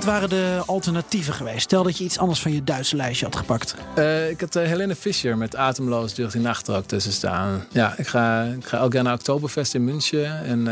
Waren 0.06 0.28
de 0.28 0.62
alternatieven 0.66 1.34
geweest? 1.34 1.60
Stel 1.60 1.82
dat 1.82 1.98
je 1.98 2.04
iets 2.04 2.18
anders 2.18 2.40
van 2.40 2.52
je 2.52 2.64
Duitse 2.64 2.96
lijstje 2.96 3.24
had 3.24 3.36
gepakt. 3.36 3.74
Uh, 3.98 4.30
ik 4.30 4.40
had 4.40 4.56
uh, 4.56 4.62
Helene 4.62 4.94
Fischer 4.94 5.38
met 5.38 5.56
Atemloos 5.56 6.14
duurt 6.14 6.32
die 6.32 6.40
nacht 6.40 6.68
er 6.68 6.76
ook 6.76 6.86
tussen 6.86 7.12
staan. 7.12 7.64
Ja, 7.70 7.94
ik 7.96 8.06
ga, 8.06 8.42
ik 8.42 8.66
ga 8.66 8.78
ook 8.78 8.92
jaar 8.92 9.02
naar 9.02 9.14
Oktoberfest 9.14 9.74
in 9.74 9.84
München. 9.84 10.44
En 10.44 10.58
uh, 10.58 10.66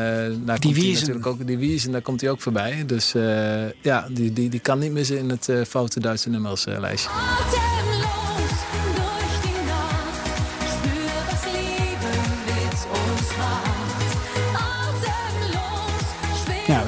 daar 0.46 0.60
die 0.60 0.74
komt 0.74 0.92
natuurlijk 0.92 1.26
ook 1.26 1.46
die 1.46 1.58
Wies 1.58 1.86
en 1.86 1.92
daar 1.92 2.02
komt 2.02 2.20
hij 2.20 2.30
ook 2.30 2.40
voorbij. 2.40 2.84
Dus 2.86 3.12
ja, 3.80 4.06
die, 4.10 4.32
die, 4.32 4.48
die 4.48 4.60
kan 4.60 4.78
niet 4.78 4.92
missen 4.92 5.18
in 5.18 5.30
het 5.30 5.50
foute 5.68 6.00
Duitse 6.00 6.28
nummerslijstje. 6.30 7.10
Ja, 7.10 7.73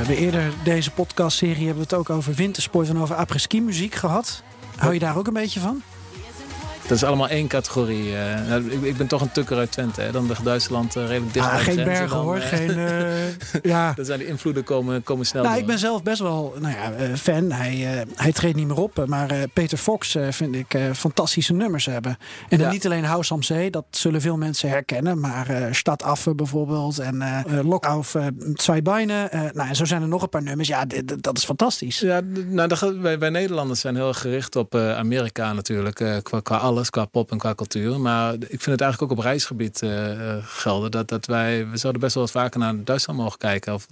hebben 0.07 0.25
eerder 0.25 0.53
deze 0.65 0.91
podcastserie 0.91 1.67
hebben 1.67 1.75
we 1.75 1.81
het 1.81 1.95
ook 1.95 2.11
over 2.11 2.35
wintersport 2.35 2.89
en 2.89 2.99
over 2.99 3.17
après-ski 3.17 3.61
muziek 3.61 3.95
gehad. 3.95 4.43
Hou 4.77 4.93
je 4.93 4.99
daar 4.99 5.17
ook 5.17 5.27
een 5.27 5.33
beetje 5.33 5.61
van? 5.61 5.83
Dat 6.89 6.97
is 6.97 7.05
allemaal 7.05 7.29
één 7.29 7.49
categorie. 7.49 8.13
Uh, 8.13 8.49
nou, 8.49 8.71
ik, 8.71 8.83
ik, 8.83 8.97
ben 8.97 9.07
toch 9.07 9.21
een 9.21 9.33
tukker 9.33 9.57
uit 9.57 9.73
Twente. 9.73 10.01
Hè. 10.01 10.13
Dan 10.13 10.27
ligt 10.27 10.45
Duitsland 10.45 10.97
uh, 10.97 11.07
redelijk 11.07 11.33
dicht 11.33 11.47
ah, 11.47 11.57
Geen 11.57 11.85
bergen 11.85 12.17
hoor. 12.17 12.39
geen, 12.39 12.79
uh, 12.79 13.63
ja. 13.73 13.93
Dan 13.93 14.05
zijn 14.05 14.19
die 14.19 14.29
invloeden 14.29 14.65
komen, 14.65 15.03
komen 15.03 15.27
snel 15.27 15.43
Nou, 15.43 15.55
door. 15.55 15.63
ik 15.63 15.69
ben 15.69 15.79
zelf 15.79 16.03
best 16.03 16.21
wel 16.21 16.55
nou 16.61 16.75
ja, 16.75 17.17
fan. 17.17 17.53
Hij, 17.53 18.05
hij 18.15 18.33
treedt 18.33 18.57
niet 18.57 18.67
meer 18.67 18.77
op. 18.77 19.05
Maar 19.07 19.35
Peter 19.53 19.79
Fox 19.79 20.17
vind 20.31 20.55
ik 20.55 20.79
fantastische 20.95 21.53
nummers 21.53 21.87
hebben. 21.87 22.17
En 22.49 22.59
dan 22.59 22.71
niet 22.71 22.87
alleen 22.87 23.05
House 23.05 23.33
am 23.33 23.43
Zee. 23.43 23.71
Dat 23.71 23.85
zullen 23.91 24.21
veel 24.21 24.37
mensen 24.37 24.69
herkennen. 24.69 25.21
Maar 25.21 25.69
Stad 25.71 26.03
Affe 26.03 26.35
bijvoorbeeld. 26.35 26.99
En 26.99 27.23
auf 27.81 28.17
Zwei 28.55 28.83
Beine. 28.83 29.29
nou, 29.53 29.69
en 29.69 29.77
zo 29.77 29.85
zijn 29.85 30.03
er 30.03 30.09
nog 30.09 30.23
een 30.23 30.29
paar 30.29 30.43
nummers. 30.43 30.69
Ja, 30.69 30.85
dat 31.21 31.37
is 31.37 31.45
fantastisch. 31.45 31.99
Ja, 31.99 32.21
nou, 32.47 33.01
wij, 33.01 33.19
wij 33.19 33.31
Nederlanders 33.31 33.81
zijn 33.81 33.97
heel 33.97 34.13
gericht 34.13 34.57
op 34.57 34.75
Amerika 34.75 35.53
natuurlijk. 35.53 36.23
qua, 36.23 36.41
qua 36.41 36.57
alles, 36.77 36.91
qua 36.91 37.05
pop 37.05 37.31
en 37.31 37.39
qua 37.39 37.55
cultuur. 37.55 38.01
Maar 38.01 38.35
ik 38.35 38.49
vind 38.49 38.65
het 38.65 38.81
eigenlijk 38.81 39.13
ook 39.13 39.19
op 39.19 39.25
reisgebied 39.25 39.83
uh, 39.83 39.91
gelden. 40.43 40.91
Dat, 40.91 41.09
dat 41.09 41.27
wij, 41.27 41.69
we 41.69 41.77
zouden 41.77 42.03
best 42.03 42.15
wel 42.15 42.23
wat 42.23 42.33
vaker 42.33 42.61
naar 42.61 42.85
Duitsland 42.85 43.19
mogen 43.19 43.39
kijken. 43.39 43.75
Of, 43.75 43.87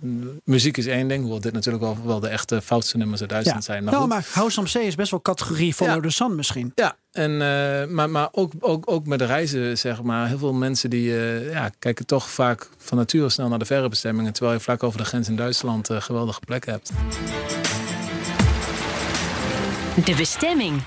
muziek 0.44 0.76
is 0.76 0.86
één 0.86 1.08
ding. 1.08 1.20
Hoewel 1.20 1.40
dit 1.40 1.52
natuurlijk 1.52 1.84
wel, 1.84 1.98
wel 2.04 2.20
de 2.20 2.28
echte 2.28 2.62
foutste 2.62 2.96
nummers 2.96 3.20
uit 3.20 3.30
Duitsland 3.30 3.64
zijn. 3.64 3.84
Maar, 3.84 3.92
nou, 3.92 4.08
maar 4.08 4.26
House 4.32 4.60
am 4.60 4.66
Zee 4.66 4.86
is 4.86 4.94
best 4.94 5.10
wel 5.10 5.22
categorie 5.22 5.74
Follow 5.74 5.94
ja. 5.94 6.00
the 6.00 6.10
Sun 6.10 6.34
misschien. 6.34 6.72
Ja, 6.74 6.96
en, 7.12 7.30
uh, 7.30 7.94
maar, 7.94 8.10
maar 8.10 8.28
ook, 8.32 8.52
ook, 8.60 8.90
ook 8.90 9.06
met 9.06 9.18
de 9.18 9.24
reizen, 9.24 9.78
zeg 9.78 10.02
maar. 10.02 10.28
Heel 10.28 10.38
veel 10.38 10.52
mensen 10.52 10.90
die 10.90 11.08
uh, 11.08 11.52
ja, 11.52 11.70
kijken 11.78 12.06
toch 12.06 12.30
vaak 12.30 12.68
van 12.78 12.98
nature 12.98 13.28
snel 13.28 13.48
naar 13.48 13.58
de 13.58 13.64
verre 13.64 13.88
bestemmingen. 13.88 14.32
Terwijl 14.32 14.56
je 14.56 14.62
vlak 14.62 14.82
over 14.82 14.98
de 14.98 15.04
grens 15.04 15.28
in 15.28 15.36
Duitsland 15.36 15.90
uh, 15.90 16.00
geweldige 16.00 16.40
plekken 16.40 16.72
hebt. 16.72 16.90
De 20.04 20.14
bestemming. 20.14 20.82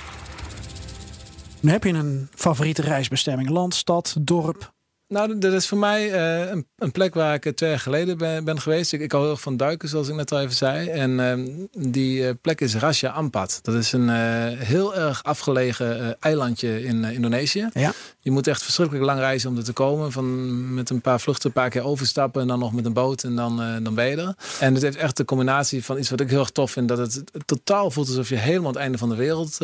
Heb 1.65 1.83
je 1.83 1.93
een 1.93 2.27
favoriete 2.35 2.81
reisbestemming? 2.81 3.49
Land, 3.49 3.75
stad, 3.75 4.15
dorp? 4.19 4.75
Nou, 5.07 5.37
dat 5.37 5.53
is 5.53 5.67
voor 5.67 5.77
mij 5.77 6.11
uh, 6.11 6.51
een, 6.51 6.67
een, 6.75 6.91
plek 6.91 7.13
waar 7.13 7.33
ik 7.33 7.55
twee 7.55 7.69
jaar 7.69 7.79
geleden 7.79 8.17
ben, 8.17 8.43
ben 8.43 8.61
geweest. 8.61 8.93
Ik, 8.93 9.01
ik 9.01 9.11
hou 9.11 9.23
heel 9.23 9.31
erg 9.31 9.41
van 9.41 9.57
duiken, 9.57 9.89
zoals 9.89 10.07
ik 10.07 10.15
net 10.15 10.31
al 10.31 10.39
even 10.39 10.55
zei. 10.55 10.89
En 10.89 11.11
uh, 11.11 11.55
die 11.91 12.21
uh, 12.21 12.29
plek 12.41 12.61
is 12.61 12.75
Raja 12.75 13.09
Ampat. 13.09 13.59
Dat 13.61 13.75
is 13.75 13.91
een 13.91 14.09
heel 14.55 14.95
erg 14.95 15.23
afgelegen 15.23 16.19
eilandje 16.19 16.83
in 16.83 17.03
Indonesië. 17.03 17.69
Ja. 17.73 17.91
Je 18.19 18.31
moet 18.31 18.47
echt 18.47 18.63
verschrikkelijk 18.63 19.05
lang 19.05 19.19
reizen 19.19 19.49
om 19.49 19.57
er 19.57 19.63
te 19.63 19.73
komen. 19.73 20.11
Van 20.11 20.73
met 20.73 20.89
een 20.89 21.01
paar 21.01 21.19
vluchten 21.19 21.47
een 21.47 21.61
paar 21.61 21.69
keer 21.69 21.83
overstappen 21.83 22.41
en 22.41 22.47
dan 22.47 22.59
nog 22.59 22.73
met 22.73 22.85
een 22.85 22.93
boot 22.93 23.23
en 23.23 23.35
dan, 23.35 23.83
dan 23.83 23.95
ben 23.95 24.05
je 24.05 24.15
er. 24.15 24.35
En 24.59 24.73
het 24.73 24.83
heeft 24.83 24.97
echt 24.97 25.17
de 25.17 25.25
combinatie 25.25 25.85
van 25.85 25.97
iets 25.97 26.09
wat 26.09 26.19
ik 26.19 26.29
heel 26.29 26.39
erg 26.39 26.49
tof 26.49 26.71
vind. 26.71 26.87
Dat 26.87 26.97
het 26.97 27.23
totaal 27.45 27.91
voelt 27.91 28.07
alsof 28.07 28.29
je 28.29 28.35
helemaal 28.35 28.67
aan 28.67 28.73
het 28.73 28.81
einde 28.81 28.97
van 28.97 29.09
de 29.09 29.15
wereld 29.15 29.57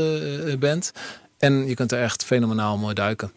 bent. 0.59 0.91
En 1.43 1.67
je 1.67 1.73
kunt 1.73 1.91
er 1.91 2.01
echt 2.01 2.23
fenomenaal 2.23 2.77
mooi 2.77 2.93
duiken. 2.93 3.31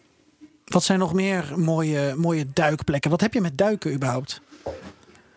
Wat 0.65 0.83
zijn 0.83 0.99
nog 0.99 1.13
meer 1.13 1.53
mooie, 1.55 2.13
mooie 2.15 2.45
duikplekken? 2.53 3.11
Wat 3.11 3.21
heb 3.21 3.33
je 3.33 3.41
met 3.41 3.57
duiken 3.57 3.93
überhaupt? 3.93 4.41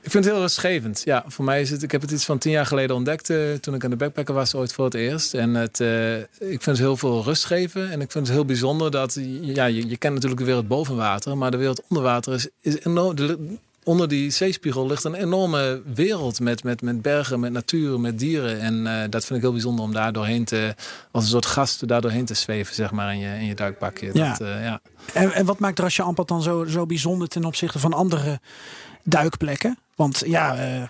Ik 0.02 0.10
vind 0.10 0.24
het 0.24 0.32
heel 0.32 0.42
rustgevend. 0.42 1.02
Ja, 1.04 1.24
voor 1.26 1.44
mij 1.44 1.60
is 1.60 1.70
het. 1.70 1.82
Ik 1.82 1.90
heb 1.90 2.00
het 2.00 2.10
iets 2.10 2.24
van 2.24 2.38
tien 2.38 2.52
jaar 2.52 2.66
geleden 2.66 2.96
ontdekt. 2.96 3.30
Uh, 3.30 3.54
toen 3.54 3.74
ik 3.74 3.84
aan 3.84 3.90
de 3.90 3.96
backpacker 3.96 4.34
was, 4.34 4.54
ooit 4.54 4.72
voor 4.72 4.84
het 4.84 4.94
eerst. 4.94 5.34
En 5.34 5.54
het, 5.54 5.80
uh, 5.80 6.18
ik 6.18 6.26
vind 6.38 6.64
het 6.64 6.78
heel 6.78 6.96
veel 6.96 7.22
rust 7.22 7.44
geven. 7.44 7.90
En 7.90 8.00
ik 8.00 8.10
vind 8.10 8.26
het 8.26 8.36
heel 8.36 8.44
bijzonder 8.44 8.90
dat. 8.90 9.18
Ja, 9.40 9.64
je, 9.64 9.88
je 9.88 9.96
kent 9.96 10.14
natuurlijk 10.14 10.40
de 10.40 10.46
wereld 10.46 10.68
boven 10.68 10.96
water. 10.96 11.36
Maar 11.36 11.50
de 11.50 11.56
wereld 11.56 11.82
onder 11.88 12.02
water 12.02 12.34
is, 12.34 12.48
is 12.60 12.84
enorm. 12.84 13.14
De, 13.14 13.56
onder 13.84 14.08
die 14.08 14.30
zeespiegel 14.30 14.86
ligt 14.86 15.04
een 15.04 15.14
enorme 15.14 15.82
wereld 15.94 16.40
met, 16.40 16.64
met, 16.64 16.82
met 16.82 17.02
bergen, 17.02 17.40
met 17.40 17.52
natuur, 17.52 18.00
met 18.00 18.18
dieren. 18.18 18.60
En 18.60 18.74
uh, 18.74 19.02
dat 19.10 19.24
vind 19.24 19.38
ik 19.38 19.40
heel 19.40 19.52
bijzonder 19.52 19.84
om 19.84 19.92
daar 19.92 20.12
doorheen 20.12 20.44
te, 20.44 20.74
als 21.10 21.24
een 21.24 21.30
soort 21.30 21.46
gast, 21.46 21.88
daar 21.88 22.00
doorheen 22.00 22.24
te 22.24 22.34
zweven, 22.34 22.74
zeg 22.74 22.90
maar, 22.90 23.12
in 23.12 23.18
je, 23.18 23.34
in 23.34 23.44
je 23.44 23.54
duikpakje. 23.54 24.10
Ja. 24.12 24.28
Dat, 24.28 24.40
uh, 24.40 24.64
ja. 24.64 24.80
En, 25.12 25.32
en 25.32 25.44
wat 25.44 25.58
maakt 25.58 25.78
Rasje 25.78 26.02
Ampat 26.02 26.28
dan 26.28 26.42
zo, 26.42 26.64
zo 26.64 26.86
bijzonder 26.86 27.28
ten 27.28 27.44
opzichte 27.44 27.78
van 27.78 27.92
andere 27.92 28.40
duikplekken? 29.04 29.78
Want 30.00 30.22
ja, 30.26 30.56
uh, 30.56 30.82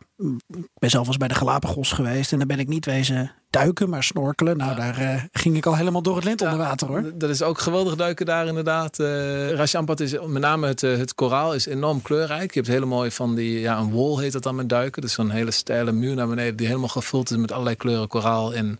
ik 0.48 0.78
ben 0.78 0.90
zelf 0.90 1.06
eens 1.06 1.16
bij 1.16 1.28
de 1.28 1.34
Galapagos 1.34 1.92
geweest 1.92 2.32
en 2.32 2.38
daar 2.38 2.46
ben 2.46 2.58
ik 2.58 2.68
niet 2.68 2.84
wezen 2.84 3.32
duiken, 3.50 3.88
maar 3.88 4.02
snorkelen. 4.02 4.56
Nou, 4.56 4.70
ja. 4.70 4.76
daar 4.76 5.00
uh, 5.00 5.22
ging 5.32 5.56
ik 5.56 5.66
al 5.66 5.76
helemaal 5.76 6.02
door 6.02 6.14
het 6.16 6.24
lint 6.24 6.40
ja, 6.40 6.50
onder 6.50 6.66
water 6.66 6.86
hoor. 6.86 7.12
Dat 7.14 7.30
is 7.30 7.42
ook 7.42 7.58
geweldig 7.58 7.96
duiken 7.96 8.26
daar 8.26 8.46
inderdaad. 8.46 8.98
Uh, 8.98 9.50
Rashampat 9.50 10.00
is 10.00 10.16
met 10.26 10.42
name 10.42 10.66
het, 10.66 10.82
uh, 10.82 10.96
het 10.96 11.14
koraal 11.14 11.54
is 11.54 11.66
enorm 11.66 12.02
kleurrijk. 12.02 12.54
Je 12.54 12.60
hebt 12.60 12.72
hele 12.72 12.86
mooie 12.86 13.10
van 13.10 13.34
die, 13.34 13.60
ja, 13.60 13.78
een 13.78 13.92
wall 13.92 14.22
heet 14.22 14.32
dat 14.32 14.42
dan 14.42 14.54
met 14.54 14.68
duiken. 14.68 15.02
Dus 15.02 15.12
zo'n 15.12 15.30
hele 15.30 15.50
steile 15.50 15.92
muur 15.92 16.14
naar 16.14 16.28
beneden 16.28 16.56
die 16.56 16.66
helemaal 16.66 16.88
gevuld 16.88 17.30
is 17.30 17.36
met 17.36 17.52
allerlei 17.52 17.76
kleuren 17.76 18.08
koraal 18.08 18.54
en 18.54 18.78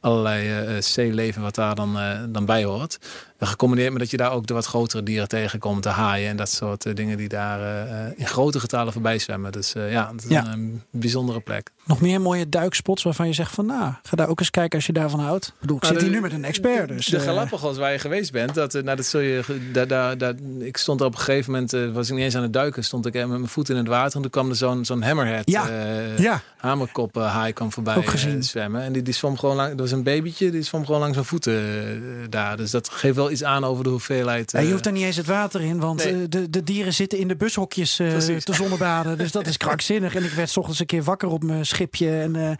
allerlei 0.00 0.74
uh, 0.76 0.82
zeeleven 0.82 1.42
wat 1.42 1.54
daar 1.54 1.74
dan, 1.74 1.96
uh, 1.96 2.18
dan 2.28 2.44
bij 2.44 2.64
hoort. 2.64 2.98
Gecombineerd 3.38 3.90
met 3.90 4.00
dat 4.00 4.10
je 4.10 4.16
daar 4.16 4.32
ook 4.32 4.46
de 4.46 4.54
wat 4.54 4.66
grotere 4.66 5.02
dieren 5.02 5.28
tegenkomt, 5.28 5.82
de 5.82 5.88
haaien 5.88 6.30
en 6.30 6.36
dat 6.36 6.50
soort 6.50 6.84
uh, 6.84 6.94
dingen 6.94 7.16
die 7.16 7.28
daar 7.28 7.60
in 8.16 8.26
grote 8.26 8.60
getalen 8.60 8.92
voorbij 8.92 9.18
zwemmen. 9.18 9.52
Dus 9.52 9.72
ja, 9.72 10.10
dat 10.12 10.24
is 10.24 10.30
ja. 10.30 10.52
een 10.52 10.82
bijzondere 10.90 11.40
plek. 11.40 11.70
Nog 11.84 12.00
meer 12.00 12.20
mooie 12.20 12.48
duikspots 12.48 13.02
waarvan 13.02 13.26
je 13.26 13.32
zegt 13.32 13.52
van 13.52 13.66
nou, 13.66 13.92
ga 14.02 14.16
daar 14.16 14.28
ook 14.28 14.38
eens 14.38 14.50
kijken 14.50 14.76
als 14.76 14.86
je 14.86 14.92
daarvan 14.92 15.20
houdt. 15.20 15.46
Ik 15.46 15.60
bedoel, 15.60 15.76
ik 15.76 15.84
zit 15.84 16.00
hier 16.00 16.10
nu 16.10 16.20
met 16.20 16.32
een 16.32 16.44
expert. 16.44 16.88
Dus, 16.88 17.06
de 17.06 17.20
Galapagos 17.20 17.76
waar 17.76 17.92
je 17.92 17.98
geweest 17.98 18.32
bent, 18.32 18.54
dat, 18.54 18.72
nou, 18.72 18.96
dat 18.96 19.06
zul 19.06 19.20
je, 19.20 19.42
daar, 19.72 19.86
daar, 19.86 20.18
daar, 20.18 20.34
ik 20.58 20.76
stond 20.76 21.00
op 21.00 21.12
een 21.12 21.18
gegeven 21.18 21.52
moment, 21.52 21.94
was 21.94 22.08
ik 22.08 22.14
niet 22.14 22.24
eens 22.24 22.36
aan 22.36 22.42
het 22.42 22.52
duiken, 22.52 22.84
stond 22.84 23.06
ik 23.06 23.14
met 23.14 23.28
mijn 23.28 23.48
voet 23.48 23.68
in 23.68 23.76
het 23.76 23.88
water 23.88 24.16
en 24.16 24.22
toen 24.22 24.30
kwam 24.30 24.48
er 24.50 24.56
zo'n 24.56 24.84
zo'n 24.84 25.02
hammerhead, 25.02 25.50
ja. 25.50 25.68
ja. 26.16 26.42
hamerkop 26.56 27.14
haai 27.14 27.52
kwam 27.52 27.72
voorbij 27.72 27.96
ook 27.96 28.06
gezien. 28.06 28.42
zwemmen. 28.42 28.82
En 28.82 28.92
die, 28.92 29.02
die 29.02 29.14
zwom 29.14 29.38
gewoon 29.38 29.56
lang, 29.56 29.68
dat 29.68 29.80
was 29.80 29.90
een 29.90 30.02
babytje, 30.02 30.50
die 30.50 30.62
zwom 30.62 30.84
gewoon 30.84 31.00
langs 31.00 31.14
zijn 31.14 31.26
voeten 31.26 31.52
uh, 31.52 32.24
daar. 32.30 32.56
Dus 32.56 32.70
dat 32.70 32.88
geeft 32.88 33.16
wel 33.16 33.23
iets 33.30 33.44
aan 33.44 33.64
over 33.64 33.84
de 33.84 33.90
hoeveelheid. 33.90 34.54
Uh, 34.54 34.60
ja, 34.60 34.66
je 34.66 34.72
hoeft 34.72 34.86
er 34.86 34.92
niet 34.92 35.04
eens 35.04 35.16
het 35.16 35.26
water 35.26 35.60
in, 35.60 35.80
want 35.80 36.04
nee. 36.04 36.14
uh, 36.14 36.24
de, 36.28 36.50
de 36.50 36.62
dieren 36.64 36.94
zitten 36.94 37.18
in 37.18 37.28
de 37.28 37.36
bushokjes 37.36 37.96
te 37.96 38.52
zonnebaden. 38.52 39.18
dus 39.18 39.32
dat 39.32 39.46
is 39.46 39.56
krankzinnig. 39.56 40.14
En 40.14 40.24
ik 40.24 40.30
werd 40.30 40.50
's 40.50 40.56
ochtends 40.56 40.80
een 40.80 40.86
keer 40.86 41.02
wakker 41.02 41.28
op 41.28 41.42
mijn 41.42 41.66
schipje. 41.66 42.10
En 42.20 42.56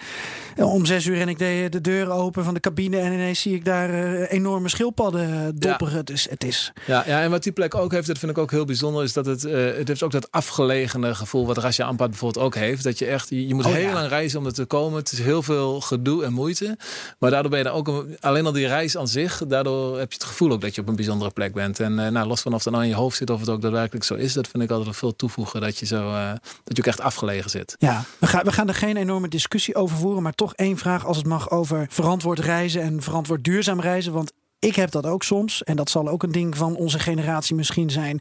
om 0.56 0.87
zes 0.87 1.06
uur 1.06 1.21
en 1.21 1.28
ik 1.28 1.38
deed 1.38 1.73
de 1.73 1.80
deur 1.80 2.11
open 2.11 2.44
van 2.44 2.54
de 2.54 2.61
cabine. 2.61 2.99
En 2.99 3.12
ineens 3.12 3.40
zie 3.40 3.54
ik 3.54 3.64
daar 3.64 3.90
enorme 4.23 4.68
schildpadden 4.68 5.56
dopperen. 5.59 5.97
Ja. 5.97 6.02
Dus 6.02 6.26
het 6.30 6.44
is... 6.44 6.73
Ja, 6.87 7.04
ja, 7.06 7.23
en 7.23 7.30
wat 7.30 7.42
die 7.42 7.52
plek 7.52 7.75
ook 7.75 7.92
heeft, 7.92 8.06
dat 8.06 8.18
vind 8.18 8.33
ik 8.33 8.38
ook 8.38 8.50
heel 8.50 8.64
bijzonder, 8.64 9.02
is 9.02 9.12
dat 9.12 9.26
het, 9.26 9.42
het 9.42 9.88
heeft 9.88 10.02
ook 10.02 10.12
dat 10.12 10.30
afgelegene 10.30 11.14
gevoel 11.14 11.47
wat 11.47 11.59
Rasja 11.59 11.87
Ampat 11.87 12.11
bijvoorbeeld 12.11 12.44
ook 12.44 12.54
heeft. 12.54 12.85
Dat 12.85 12.99
je 12.99 13.06
echt, 13.06 13.28
je, 13.28 13.47
je 13.47 13.54
moet 13.54 13.66
oh, 13.66 13.73
heel 13.73 13.88
ja. 13.88 13.92
lang 13.92 14.09
reizen 14.09 14.38
om 14.38 14.47
er 14.47 14.52
te 14.52 14.64
komen. 14.64 14.99
Het 14.99 15.12
is 15.12 15.18
heel 15.18 15.42
veel 15.42 15.80
gedoe 15.80 16.25
en 16.25 16.33
moeite. 16.33 16.76
Maar 17.18 17.30
daardoor 17.30 17.50
ben 17.50 17.59
je 17.59 17.64
dan 17.64 17.75
ook 17.75 17.88
een, 17.88 18.16
alleen 18.21 18.47
al 18.47 18.52
die 18.52 18.66
reis 18.66 18.97
aan 18.97 19.09
zich. 19.09 19.42
Daardoor 19.47 19.99
heb 19.99 20.12
je 20.12 20.18
het 20.18 20.26
gevoel 20.26 20.52
dat 20.61 20.75
je 20.75 20.80
op 20.80 20.88
een 20.88 20.96
bijzondere 20.96 21.30
plek 21.30 21.52
bent. 21.52 21.80
En 21.80 21.92
uh, 21.99 22.08
nou, 22.08 22.26
los 22.26 22.40
van 22.40 22.54
of 22.54 22.62
dat 22.62 22.73
nou 22.73 22.84
in 22.84 22.90
je 22.90 22.96
hoofd 22.96 23.16
zit 23.16 23.30
of 23.30 23.40
het 23.40 23.49
ook 23.49 23.62
daadwerkelijk 23.62 24.04
zo 24.04 24.14
is, 24.14 24.32
dat 24.32 24.49
vind 24.49 24.62
ik 24.62 24.70
altijd 24.70 24.96
veel 24.96 25.16
toevoegen. 25.16 25.61
Dat 25.61 25.78
je 25.78 25.87
zo 25.87 26.08
uh, 26.08 26.28
dat 26.64 26.76
je 26.76 26.78
ook 26.78 26.88
echt 26.88 27.00
afgelegen 27.00 27.50
zit. 27.50 27.75
Ja, 27.78 28.04
we 28.18 28.26
gaan, 28.26 28.44
we 28.44 28.52
gaan 28.52 28.68
er 28.68 28.75
geen 28.75 28.96
enorme 28.96 29.28
discussie 29.28 29.75
over 29.75 29.96
voeren. 29.96 30.23
Maar 30.23 30.32
toch 30.32 30.54
één 30.54 30.78
vraag 30.78 31.06
als 31.06 31.16
het 31.16 31.26
mag 31.26 31.50
over 31.50 31.87
verantwoord 31.90 32.38
reizen 32.38 32.82
en 32.82 33.02
verantwoord 33.02 33.44
duurzaam 33.44 33.80
reizen. 33.80 34.12
Want 34.12 34.32
ik 34.58 34.76
heb 34.76 34.90
dat 34.90 35.06
ook 35.06 35.23
soms. 35.23 35.62
En 35.62 35.76
dat 35.76 35.90
zal 35.90 36.08
ook 36.08 36.23
een 36.23 36.32
ding 36.32 36.56
van 36.56 36.76
onze 36.76 36.99
generatie 36.99 37.54
misschien 37.54 37.90
zijn. 37.90 38.20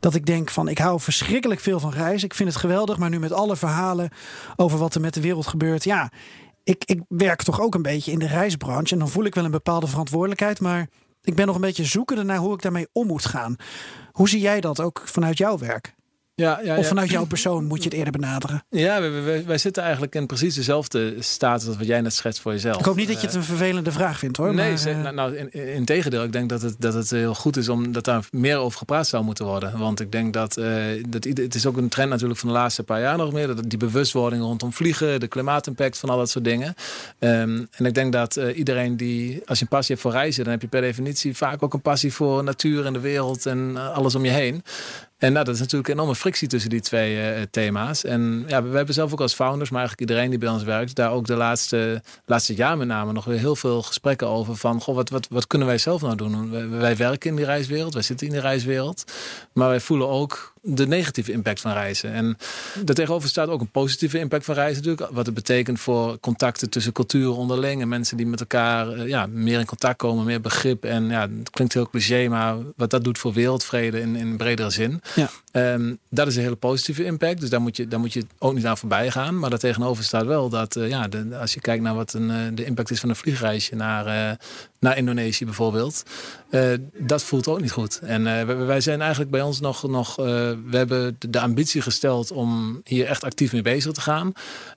Dat 0.00 0.14
ik 0.14 0.26
denk 0.26 0.50
van 0.50 0.68
ik 0.68 0.78
hou 0.78 1.00
verschrikkelijk 1.00 1.60
veel 1.60 1.80
van 1.80 1.92
reizen. 1.92 2.28
Ik 2.28 2.34
vind 2.34 2.48
het 2.48 2.58
geweldig. 2.58 2.98
Maar 2.98 3.10
nu 3.10 3.18
met 3.18 3.32
alle 3.32 3.56
verhalen 3.56 4.10
over 4.56 4.78
wat 4.78 4.94
er 4.94 5.00
met 5.00 5.14
de 5.14 5.20
wereld 5.20 5.46
gebeurt. 5.46 5.84
Ja, 5.84 6.12
ik, 6.64 6.84
ik 6.84 7.00
werk 7.08 7.42
toch 7.42 7.60
ook 7.60 7.74
een 7.74 7.82
beetje 7.82 8.12
in 8.12 8.18
de 8.18 8.26
reisbranche. 8.26 8.92
En 8.92 8.98
dan 8.98 9.08
voel 9.08 9.24
ik 9.24 9.34
wel 9.34 9.44
een 9.44 9.50
bepaalde 9.50 9.86
verantwoordelijkheid. 9.86 10.60
Maar 10.60 10.88
ik 11.22 11.34
ben 11.34 11.46
nog 11.46 11.54
een 11.54 11.60
beetje 11.60 11.84
zoekende 11.84 12.22
naar 12.22 12.36
hoe 12.36 12.54
ik 12.54 12.62
daarmee 12.62 12.88
om 12.92 13.06
moet 13.06 13.26
gaan. 13.26 13.56
Hoe 14.12 14.28
zie 14.28 14.40
jij 14.40 14.60
dat 14.60 14.80
ook 14.80 15.02
vanuit 15.04 15.38
jouw 15.38 15.58
werk? 15.58 15.94
Ja, 16.40 16.60
ja, 16.62 16.76
of 16.76 16.86
vanuit 16.86 17.10
jouw 17.10 17.24
persoon 17.24 17.64
moet 17.64 17.78
je 17.78 17.84
het 17.84 17.92
eerder 17.92 18.12
benaderen? 18.12 18.64
Ja, 18.70 19.00
wij, 19.00 19.22
wij, 19.22 19.44
wij, 19.46 19.58
zitten 19.58 19.82
eigenlijk 19.82 20.14
in 20.14 20.26
precies 20.26 20.54
dezelfde 20.54 21.14
status 21.18 21.66
als 21.66 21.76
wat 21.76 21.86
jij 21.86 22.00
net 22.00 22.14
schetst 22.14 22.40
voor 22.40 22.52
jezelf. 22.52 22.78
Ik 22.78 22.84
hoop 22.84 22.96
niet 22.96 23.08
dat 23.08 23.20
je 23.20 23.26
het 23.26 23.36
een 23.36 23.42
vervelende 23.42 23.92
vraag 23.92 24.18
vindt 24.18 24.36
hoor. 24.36 24.54
Nee, 24.54 24.74
maar, 24.84 24.94
nou, 24.94 25.14
nou 25.14 25.36
in, 25.36 25.52
in 25.74 25.84
tegendeel. 25.84 26.24
Ik 26.24 26.32
denk 26.32 26.48
dat 26.48 26.62
het, 26.62 26.74
dat 26.78 26.94
het 26.94 27.10
heel 27.10 27.34
goed 27.34 27.56
is 27.56 27.68
om 27.68 27.92
dat 27.92 28.04
daar 28.04 28.24
meer 28.30 28.56
over 28.56 28.78
gepraat 28.78 29.06
zou 29.06 29.24
moeten 29.24 29.44
worden. 29.44 29.78
Want 29.78 30.00
ik 30.00 30.12
denk 30.12 30.32
dat, 30.32 30.58
uh, 30.58 31.04
dat 31.08 31.24
het 31.24 31.54
is 31.54 31.66
ook 31.66 31.76
een 31.76 31.88
trend 31.88 32.10
natuurlijk 32.10 32.40
van 32.40 32.48
de 32.48 32.54
laatste 32.54 32.82
paar 32.82 33.00
jaar 33.00 33.16
nog 33.16 33.32
meer. 33.32 33.46
Dat 33.46 33.70
die 33.70 33.78
bewustwording 33.78 34.42
rondom 34.42 34.72
vliegen, 34.72 35.20
de 35.20 35.28
klimaatimpact 35.28 35.98
van 35.98 36.08
al 36.08 36.16
dat 36.16 36.30
soort 36.30 36.44
dingen. 36.44 36.74
Um, 37.18 37.68
en 37.70 37.86
ik 37.86 37.94
denk 37.94 38.12
dat 38.12 38.36
uh, 38.36 38.56
iedereen 38.56 38.96
die, 38.96 39.42
als 39.46 39.58
je 39.58 39.64
een 39.64 39.70
passie 39.70 39.94
hebt 39.94 40.06
voor 40.06 40.16
reizen, 40.16 40.42
dan 40.42 40.52
heb 40.52 40.62
je 40.62 40.68
per 40.68 40.80
definitie 40.80 41.36
vaak 41.36 41.62
ook 41.62 41.74
een 41.74 41.80
passie 41.80 42.12
voor 42.12 42.44
natuur 42.44 42.86
en 42.86 42.92
de 42.92 43.00
wereld 43.00 43.46
en 43.46 43.72
uh, 43.74 43.92
alles 43.92 44.14
om 44.14 44.24
je 44.24 44.30
heen. 44.30 44.62
En 45.20 45.32
nou, 45.32 45.44
dat 45.44 45.54
is 45.54 45.60
natuurlijk 45.60 45.88
een 45.88 45.94
enorme 45.94 46.14
frictie 46.14 46.48
tussen 46.48 46.70
die 46.70 46.80
twee 46.80 47.16
uh, 47.16 47.42
thema's. 47.50 48.04
En 48.04 48.44
ja, 48.46 48.62
we 48.62 48.76
hebben 48.76 48.94
zelf 48.94 49.12
ook 49.12 49.20
als 49.20 49.34
founders, 49.34 49.70
maar 49.70 49.78
eigenlijk 49.78 50.10
iedereen 50.10 50.30
die 50.30 50.38
bij 50.38 50.48
ons 50.48 50.62
werkt, 50.62 50.94
daar 50.94 51.12
ook 51.12 51.26
de 51.26 51.34
laatste, 51.34 52.02
laatste 52.26 52.54
jaar 52.54 52.76
met 52.76 52.88
name 52.88 53.12
nog 53.12 53.24
weer 53.24 53.38
heel 53.38 53.56
veel 53.56 53.82
gesprekken 53.82 54.26
over. 54.28 54.56
Van, 54.56 54.80
goh, 54.80 54.94
wat, 54.94 55.10
wat, 55.10 55.26
wat 55.30 55.46
kunnen 55.46 55.68
wij 55.68 55.78
zelf 55.78 56.02
nou 56.02 56.16
doen? 56.16 56.50
Wij, 56.50 56.68
wij 56.68 56.96
werken 56.96 57.30
in 57.30 57.36
die 57.36 57.44
reiswereld, 57.44 57.94
wij 57.94 58.02
zitten 58.02 58.26
in 58.26 58.32
die 58.32 58.42
reiswereld. 58.42 59.04
Maar 59.52 59.68
wij 59.68 59.80
voelen 59.80 60.08
ook 60.08 60.54
de 60.62 60.86
negatieve 60.86 61.32
impact 61.32 61.60
van 61.60 61.72
reizen. 61.72 62.12
En 62.12 62.36
daartegenover 62.84 63.28
staat 63.28 63.48
ook 63.48 63.60
een 63.60 63.70
positieve 63.70 64.18
impact 64.18 64.44
van 64.44 64.54
reizen 64.54 64.82
natuurlijk. 64.82 65.14
Wat 65.14 65.26
het 65.26 65.34
betekent 65.34 65.80
voor 65.80 66.18
contacten 66.20 66.70
tussen 66.70 66.92
culturen 66.92 67.36
onderling. 67.36 67.80
En 67.82 67.88
mensen 67.88 68.16
die 68.16 68.26
met 68.26 68.40
elkaar 68.40 68.88
eh, 68.88 69.08
ja, 69.08 69.26
meer 69.26 69.58
in 69.58 69.66
contact 69.66 69.96
komen, 69.96 70.24
meer 70.24 70.40
begrip. 70.40 70.84
En 70.84 71.08
ja, 71.08 71.20
het 71.20 71.50
klinkt 71.50 71.74
heel 71.74 71.88
cliché, 71.88 72.28
maar 72.28 72.56
wat 72.76 72.90
dat 72.90 73.04
doet 73.04 73.18
voor 73.18 73.32
wereldvrede 73.32 74.00
in, 74.00 74.16
in 74.16 74.36
bredere 74.36 74.70
zin. 74.70 75.00
Ja. 75.14 75.30
Ehm, 75.52 75.94
dat 76.10 76.26
is 76.26 76.36
een 76.36 76.42
hele 76.42 76.56
positieve 76.56 77.04
impact. 77.04 77.40
Dus 77.40 77.50
daar 77.50 77.60
moet 77.60 77.76
je, 77.76 77.88
daar 77.88 78.00
moet 78.00 78.12
je 78.12 78.24
ook 78.38 78.54
niet 78.54 78.66
aan 78.66 78.78
voorbij 78.78 79.10
gaan. 79.10 79.38
Maar 79.38 79.50
daartegenover 79.50 80.04
staat 80.04 80.26
wel 80.26 80.48
dat 80.48 80.76
uh, 80.76 80.88
ja, 80.88 81.08
de, 81.08 81.36
als 81.40 81.54
je 81.54 81.60
kijkt 81.60 81.82
naar 81.82 81.94
wat 81.94 82.12
een, 82.12 82.30
uh, 82.30 82.36
de 82.54 82.64
impact 82.64 82.90
is 82.90 83.00
van 83.00 83.08
een 83.08 83.16
vliegreisje 83.16 83.74
naar, 83.74 84.06
uh, 84.06 84.36
naar 84.80 84.96
Indonesië 84.96 85.44
bijvoorbeeld. 85.44 86.02
dat 86.98 87.22
voelt 87.22 87.48
ook 87.48 87.60
niet 87.60 87.70
goed. 87.70 87.98
En 87.98 88.24
wij 88.66 88.80
zijn 88.80 89.00
eigenlijk 89.00 89.30
bij 89.30 89.42
ons 89.42 89.60
nog, 89.60 89.88
nog 89.88 90.16
we 90.16 90.56
hebben 90.70 91.16
de, 91.18 91.30
de, 91.30 91.40
ambitie 91.40 91.80
gesteld 91.80 92.30
om 92.30 92.80
hier 92.84 93.06
echt 93.06 93.24
actief 93.24 93.52
mee 93.52 93.62
bezig 93.62 93.92
te 93.92 94.00
gaan. 94.00 94.32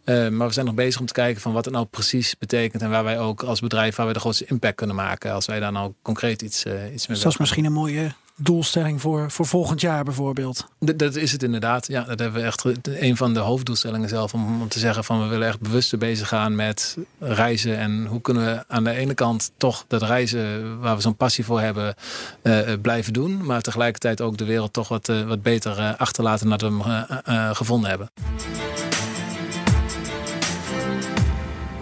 maar 0.05 0.47
we 0.47 0.53
zijn 0.53 0.65
nog 0.65 0.75
bezig 0.75 0.99
om 0.99 1.05
te 1.05 1.13
kijken 1.13 1.41
van 1.41 1.53
wat 1.53 1.65
het 1.65 1.73
nou 1.73 1.85
precies 1.85 2.37
betekent. 2.37 2.81
En 2.81 2.89
waar 2.89 3.03
wij 3.03 3.19
ook 3.19 3.43
als 3.43 3.59
bedrijf 3.59 3.95
waar 3.95 4.05
wij 4.05 4.13
de 4.13 4.19
grootste 4.19 4.45
impact 4.45 4.75
kunnen 4.75 4.95
maken. 4.95 5.33
Als 5.33 5.45
wij 5.45 5.59
daar 5.59 5.71
nou 5.71 5.93
concreet 6.01 6.41
iets, 6.41 6.65
iets 6.65 6.67
mee 6.67 6.91
dus 7.07 7.21
Dat 7.21 7.31
is 7.31 7.37
misschien 7.37 7.65
een 7.65 7.73
mooie 7.73 8.13
doelstelling 8.35 9.01
voor, 9.01 9.31
voor 9.31 9.45
volgend 9.45 9.81
jaar 9.81 10.03
bijvoorbeeld? 10.03 10.67
Dat, 10.79 10.99
dat, 10.99 11.15
is 11.15 11.31
het 11.31 11.43
inderdaad. 11.43 11.87
Ja, 11.87 12.03
dat 12.03 12.19
hebben 12.19 12.41
we 12.41 12.47
echt 12.47 12.65
een 12.83 13.17
van 13.17 13.33
de 13.33 13.39
hoofddoelstellingen 13.39 14.09
zelf. 14.09 14.33
Om, 14.33 14.61
om 14.61 14.67
te 14.67 14.79
zeggen 14.79 15.03
van 15.03 15.21
we 15.21 15.27
willen 15.27 15.47
echt 15.47 15.59
bewuster 15.59 15.97
bezig 15.97 16.27
gaan 16.27 16.55
met 16.55 16.97
reizen. 17.19 17.77
En 17.77 18.05
hoe 18.05 18.21
kunnen 18.21 18.45
we 18.45 18.63
aan 18.67 18.83
de 18.83 18.91
ene 18.91 19.13
kant 19.13 19.51
toch 19.57 19.85
dat 19.87 20.01
reizen 20.01 20.79
waar 20.79 20.95
we 20.95 21.01
zo'n 21.01 21.15
passie 21.15 21.45
voor 21.45 21.59
hebben 21.59 21.95
uh, 22.43 22.59
blijven 22.81 23.13
doen. 23.13 23.45
Maar 23.45 23.61
tegelijkertijd 23.61 24.21
ook 24.21 24.37
de 24.37 24.45
wereld 24.45 24.73
toch 24.73 24.87
wat, 24.87 25.09
uh, 25.09 25.21
wat 25.21 25.41
beter 25.41 25.95
achterlaten 25.97 26.47
nadat 26.47 26.71
we 26.71 26.83
hem 27.23 27.55
gevonden 27.55 27.89
hebben. 27.89 28.09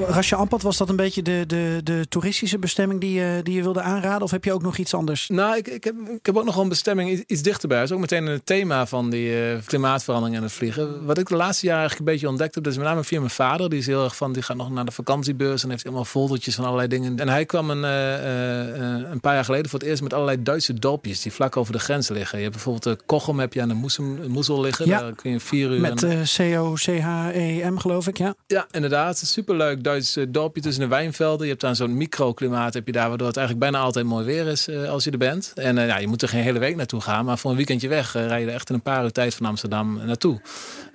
Rasje 0.08 0.36
Ampat, 0.36 0.62
was 0.62 0.78
dat 0.78 0.90
een 0.90 0.96
beetje 0.96 1.22
de, 1.22 1.44
de, 1.48 1.80
de 1.84 2.06
toeristische 2.10 2.60
bestemming 2.60 3.02
die 3.02 3.14
je, 3.14 3.40
die 3.44 3.54
je 3.54 3.62
wilde 3.62 3.82
aanraden? 3.82 4.22
Of 4.22 4.32
heb 4.32 4.44
je 4.44 4.54
ook 4.54 4.62
nog 4.62 4.78
iets 4.78 4.94
anders? 4.94 5.30
Nou, 5.30 5.58
ik, 5.58 5.68
ik, 5.68 5.84
heb, 5.84 5.96
ik 6.08 6.26
heb 6.26 6.38
ook 6.38 6.46
nog 6.46 6.58
een 6.58 6.70
bestemming 6.70 7.24
iets, 7.28 7.42
dichterbij. 7.42 7.78
Dat 7.78 7.88
is 7.88 7.94
ook 7.94 8.02
meteen 8.02 8.26
het 8.26 8.46
thema 8.46 8.86
van 8.86 9.10
die 9.10 9.52
uh, 9.52 9.58
klimaatverandering 9.66 10.38
en 10.38 10.44
het 10.44 10.52
vliegen. 10.52 11.06
Wat 11.06 11.18
ik 11.18 11.28
de 11.28 11.36
laatste 11.36 11.66
jaren 11.66 11.80
eigenlijk 11.80 12.10
een 12.10 12.14
beetje 12.14 12.30
ontdekt 12.30 12.56
heb, 12.56 12.64
dat 12.64 12.74
is 12.74 12.80
met 12.80 12.88
name 12.88 13.04
via 13.04 13.20
mijn 13.20 13.32
vader. 13.32 13.70
Die 13.70 13.80
is 13.80 13.86
heel 13.86 14.04
erg 14.04 14.16
van, 14.16 14.34
die 14.34 14.42
gaat 14.42 14.58
nog 14.58 14.72
naar 14.72 14.86
de 14.86 14.92
vakantiebeurs 14.92 15.64
en 15.64 15.70
heeft 15.70 15.86
allemaal 15.86 16.06
foldertjes 16.06 16.56
van 16.56 16.66
allerlei 16.66 16.88
dingen. 16.88 17.20
En 17.20 17.30
hij 17.30 17.46
kwam 17.46 17.70
een, 17.70 17.84
uh, 17.84 19.02
uh, 19.04 19.12
een 19.12 19.20
paar 19.20 19.34
jaar 19.34 19.46
geleden 19.46 19.70
voor 19.70 19.80
het 19.80 19.88
eerst 19.88 20.02
met 20.02 20.14
allerlei 20.14 20.44
Duitse 20.44 20.74
dorpjes 20.74 21.22
die 21.22 21.32
vlak 21.32 21.58
over 21.58 21.74
de 21.74 21.80
grens 21.80 22.10
liggen. 22.10 22.38
Je 22.38 22.44
hebt 22.44 22.56
bijvoorbeeld 22.56 22.84
de 22.84 23.06
Kochem 23.06 23.40
heb 23.40 23.54
je 23.54 23.62
aan 23.62 23.68
de 23.68 24.28
Moezel 24.28 24.62
liggen. 24.62 24.86
Ja, 24.86 25.00
Daar 25.00 25.16
kun 25.16 25.32
je 25.32 25.40
vier 25.40 25.72
uur... 25.72 25.80
Met 25.80 26.06
C-O-C-H-E-M 26.36 27.78
geloof 27.78 28.08
ik, 28.08 28.18
ja. 28.18 28.36
Ja, 28.48 28.68
inderdaad. 28.72 29.18
Superleuk 29.18 29.84
Duits 29.92 30.18
dorpje 30.30 30.62
tussen 30.62 30.84
de 30.84 30.90
wijnvelden. 30.90 31.42
Je 31.42 31.50
hebt 31.50 31.62
dan 31.62 31.76
zo'n 31.76 31.98
microklimaat 31.98 32.74
heb 32.74 32.86
je 32.86 32.92
daar, 32.92 33.10
waardoor 33.10 33.28
het 33.28 33.38
eigenlijk 33.38 33.72
bijna 33.72 33.86
altijd 33.86 34.06
mooi 34.06 34.26
weer 34.26 34.48
is 34.48 34.68
uh, 34.68 34.90
als 34.90 35.04
je 35.04 35.12
er 35.12 35.18
bent. 35.18 35.52
En 35.56 35.78
uh, 35.78 35.88
ja, 35.88 35.98
je 35.98 36.08
moet 36.08 36.22
er 36.22 36.28
geen 36.28 36.44
hele 36.44 36.60
week 36.60 36.76
naartoe 36.76 37.02
gaan, 37.02 37.26
maar 37.26 37.38
voor 37.38 37.52
een 37.52 37.58
weekendje 37.58 37.88
weg 37.88 38.16
uh, 38.16 38.28
rij 38.28 38.42
je 38.42 38.52
echt 38.52 38.70
in 38.70 38.76
een 38.76 38.82
paar 38.82 39.04
uur 39.04 39.12
tijd 39.12 39.36
van 39.36 39.46
Amsterdam 39.46 40.06
naartoe. 40.06 40.42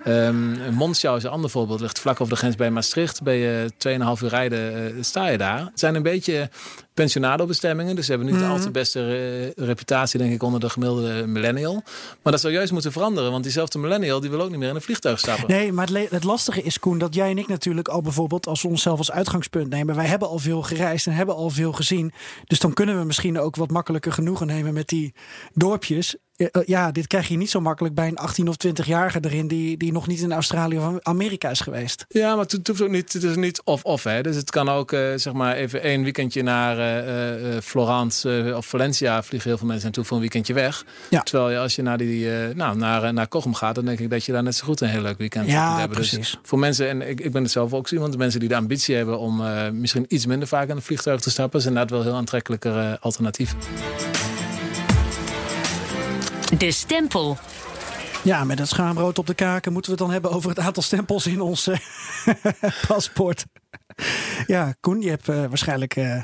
Um, 0.06 0.74
Monschau 0.74 1.16
is 1.16 1.22
een 1.22 1.30
ander 1.30 1.50
voorbeeld. 1.50 1.80
Ligt 1.80 1.98
vlak 1.98 2.20
over 2.20 2.32
de 2.32 2.38
grens 2.38 2.54
bij 2.54 2.70
Maastricht. 2.70 3.22
Ben 3.22 3.34
je 3.34 3.72
2,5 3.88 4.22
uur 4.22 4.28
rijden, 4.28 5.04
sta 5.04 5.28
je 5.28 5.38
daar. 5.38 5.58
Het 5.58 5.80
zijn 5.80 5.94
een 5.94 6.02
beetje 6.02 6.50
pensionado-bestemmingen. 6.96 7.96
Dus 7.96 8.04
ze 8.04 8.10
hebben 8.10 8.30
niet 8.30 8.40
mm 8.40 8.42
-hmm. 8.42 8.52
de 8.52 8.58
al 8.58 8.64
te 8.64 8.70
beste 8.70 9.52
reputatie, 9.56 10.18
denk 10.18 10.32
ik, 10.32 10.42
onder 10.42 10.60
de 10.60 10.70
gemiddelde 10.70 11.26
millennial. 11.26 11.82
Maar 12.22 12.32
dat 12.32 12.40
zou 12.40 12.52
juist 12.52 12.72
moeten 12.72 12.92
veranderen. 12.92 13.30
Want 13.30 13.42
diezelfde 13.42 13.78
millennial, 13.78 14.20
die 14.20 14.30
wil 14.30 14.40
ook 14.40 14.50
niet 14.50 14.58
meer 14.58 14.68
in 14.68 14.74
een 14.74 14.80
vliegtuig 14.80 15.18
stappen. 15.18 15.48
Nee, 15.48 15.72
maar 15.72 15.86
het, 15.86 16.10
het 16.10 16.24
lastige 16.24 16.62
is, 16.62 16.78
Koen, 16.78 16.98
dat 16.98 17.14
jij 17.14 17.30
en 17.30 17.38
ik 17.38 17.48
natuurlijk 17.48 17.88
al 17.88 18.02
bijvoorbeeld... 18.02 18.46
als 18.46 18.62
we 18.62 18.68
onszelf 18.68 18.98
als 18.98 19.10
uitgangspunt 19.10 19.68
nemen... 19.68 19.94
wij 19.94 20.06
hebben 20.06 20.28
al 20.28 20.38
veel 20.38 20.62
gereisd 20.62 21.06
en 21.06 21.12
hebben 21.12 21.34
al 21.34 21.50
veel 21.50 21.72
gezien. 21.72 22.12
Dus 22.44 22.60
dan 22.60 22.72
kunnen 22.72 22.98
we 22.98 23.04
misschien 23.04 23.40
ook 23.40 23.56
wat 23.56 23.70
makkelijker 23.70 24.12
genoegen 24.12 24.46
nemen 24.46 24.74
met 24.74 24.88
die 24.88 25.14
dorpjes 25.54 26.16
ja, 26.66 26.92
dit 26.92 27.06
krijg 27.06 27.28
je 27.28 27.36
niet 27.36 27.50
zo 27.50 27.60
makkelijk 27.60 27.94
bij 27.94 28.08
een 28.08 28.16
18 28.16 28.48
of 28.48 28.56
20-jarige 28.66 29.18
erin 29.22 29.48
die, 29.48 29.76
die 29.76 29.92
nog 29.92 30.06
niet 30.06 30.20
in 30.20 30.32
Australië 30.32 30.78
of 30.78 30.98
Amerika 31.02 31.50
is 31.50 31.60
geweest. 31.60 32.04
Ja, 32.08 32.34
maar 32.34 32.44
het 32.44 32.66
hoeft 32.66 32.82
ook 32.82 32.90
niet, 32.90 33.12
het 33.12 33.22
is 33.22 33.36
niet 33.36 33.62
of-of. 33.64 34.04
hè. 34.04 34.22
Dus 34.22 34.36
het 34.36 34.50
kan 34.50 34.68
ook 34.68 34.92
uh, 34.92 35.00
zeg 35.16 35.32
maar 35.32 35.54
even 35.54 35.82
één 35.82 36.02
weekendje 36.02 36.42
naar 36.42 36.78
uh, 36.78 37.54
uh, 37.54 37.60
Florence 37.60 38.52
of 38.56 38.66
Valencia 38.66 39.22
vliegen 39.22 39.48
heel 39.48 39.58
veel 39.58 39.66
mensen 39.66 39.84
naartoe 39.84 40.04
voor 40.04 40.16
een 40.16 40.22
weekendje 40.22 40.54
weg. 40.54 40.84
Ja. 41.10 41.22
Terwijl 41.22 41.50
je 41.50 41.58
als 41.58 41.74
je 41.74 41.82
naar, 41.82 41.98
die, 41.98 42.28
nou, 42.54 42.76
naar, 42.76 43.12
naar 43.12 43.28
Kochem 43.28 43.54
gaat, 43.54 43.74
dan 43.74 43.84
denk 43.84 43.98
ik 43.98 44.10
dat 44.10 44.24
je 44.24 44.32
daar 44.32 44.42
net 44.42 44.54
zo 44.54 44.64
goed 44.64 44.80
een 44.80 44.88
heel 44.88 45.02
leuk 45.02 45.18
weekend 45.18 45.46
ja, 45.46 45.66
kunt 45.66 45.78
hebben. 45.78 45.96
Dus 45.96 46.08
precies. 46.08 46.30
Dus 46.30 46.40
voor 46.42 46.58
mensen, 46.58 46.88
en 46.88 47.08
ik, 47.08 47.20
ik 47.20 47.32
ben 47.32 47.42
het 47.42 47.52
zelf 47.52 47.72
ook 47.72 47.88
iemand, 47.88 48.12
de 48.12 48.18
mensen 48.18 48.40
die 48.40 48.48
de 48.48 48.56
ambitie 48.56 48.96
hebben 48.96 49.18
om 49.18 49.42
misschien 49.72 50.04
iets 50.08 50.26
minder 50.26 50.48
vaak 50.48 50.70
aan 50.70 50.76
een 50.76 50.82
vliegtuig 50.82 51.20
te 51.20 51.30
stappen, 51.30 51.60
zijn 51.60 51.74
dat 51.74 51.90
wel 51.90 52.02
heel 52.02 52.14
aantrekkelijker 52.14 52.98
alternatieven. 52.98 53.58
De 56.54 56.70
stempel. 56.70 57.38
Ja, 58.22 58.44
met 58.44 58.58
het 58.58 58.68
schaamrood 58.68 59.18
op 59.18 59.26
de 59.26 59.34
kaken 59.34 59.72
moeten 59.72 59.90
we 59.90 59.96
het 59.96 60.06
dan 60.06 60.14
hebben 60.14 60.30
over 60.30 60.50
het 60.50 60.58
aantal 60.58 60.82
stempels 60.82 61.26
in 61.26 61.40
ons 61.40 61.68
uh, 61.68 61.76
paspoort. 62.88 63.44
ja, 64.46 64.74
Koen, 64.80 65.00
je 65.00 65.08
hebt 65.08 65.28
uh, 65.28 65.36
waarschijnlijk 65.46 65.96
uh, 65.96 66.22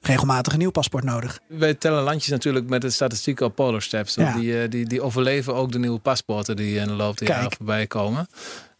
regelmatig 0.00 0.52
een 0.52 0.58
nieuw 0.58 0.70
paspoort 0.70 1.04
nodig. 1.04 1.38
Wij 1.46 1.74
tellen 1.74 2.02
landjes 2.02 2.30
natuurlijk 2.30 2.68
met 2.68 2.80
de 2.80 2.90
statistieken 2.90 3.46
op 3.46 3.54
Polar 3.54 3.82
Steps. 3.82 4.14
Ja. 4.14 4.32
Die, 4.32 4.68
die, 4.68 4.86
die 4.86 5.02
overleven 5.02 5.54
ook 5.54 5.72
de 5.72 5.78
nieuwe 5.78 5.98
paspoorten 5.98 6.56
die 6.56 6.78
in 6.78 6.86
de 6.86 6.92
loop 6.92 7.18
der 7.18 7.28
jaren 7.28 7.52
voorbij 7.56 7.86
komen. 7.86 8.28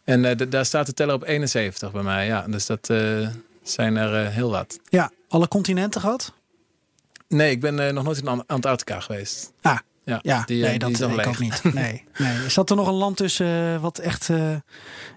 En 0.03 0.49
daar 0.49 0.65
staat 0.65 0.85
de 0.85 0.93
teller 0.93 1.15
op 1.15 1.23
71 1.23 1.91
bij 1.91 2.03
mij. 2.03 2.25
Ja, 2.25 2.45
dus 2.47 2.65
dat 2.65 2.93
zijn 3.63 3.95
er 3.95 4.31
heel 4.31 4.49
wat. 4.49 4.79
Ja, 4.89 5.11
alle 5.27 5.47
continenten 5.47 6.01
gehad? 6.01 6.33
Nee, 7.27 7.51
ik 7.51 7.61
ben 7.61 7.93
nog 7.93 8.03
nooit 8.03 8.17
in 8.17 8.45
Antarctica 8.47 8.99
geweest. 8.99 9.51
Ah, 9.61 9.77
ja, 10.03 10.19
ja 10.21 10.43
die, 10.45 10.61
nee, 10.61 10.79
dat 10.79 10.95
die 10.95 11.07
ik 11.07 11.27
ook 11.27 11.39
niet. 11.39 11.63
Nee, 11.63 12.03
nee. 12.17 12.37
Is 12.45 12.53
dat 12.53 12.69
er 12.69 12.75
nog 12.75 12.87
een 12.87 12.93
land 12.93 13.17
tussen 13.17 13.73
uh, 13.73 13.81
wat 13.81 13.97
echt 13.97 14.29
uh, 14.29 14.55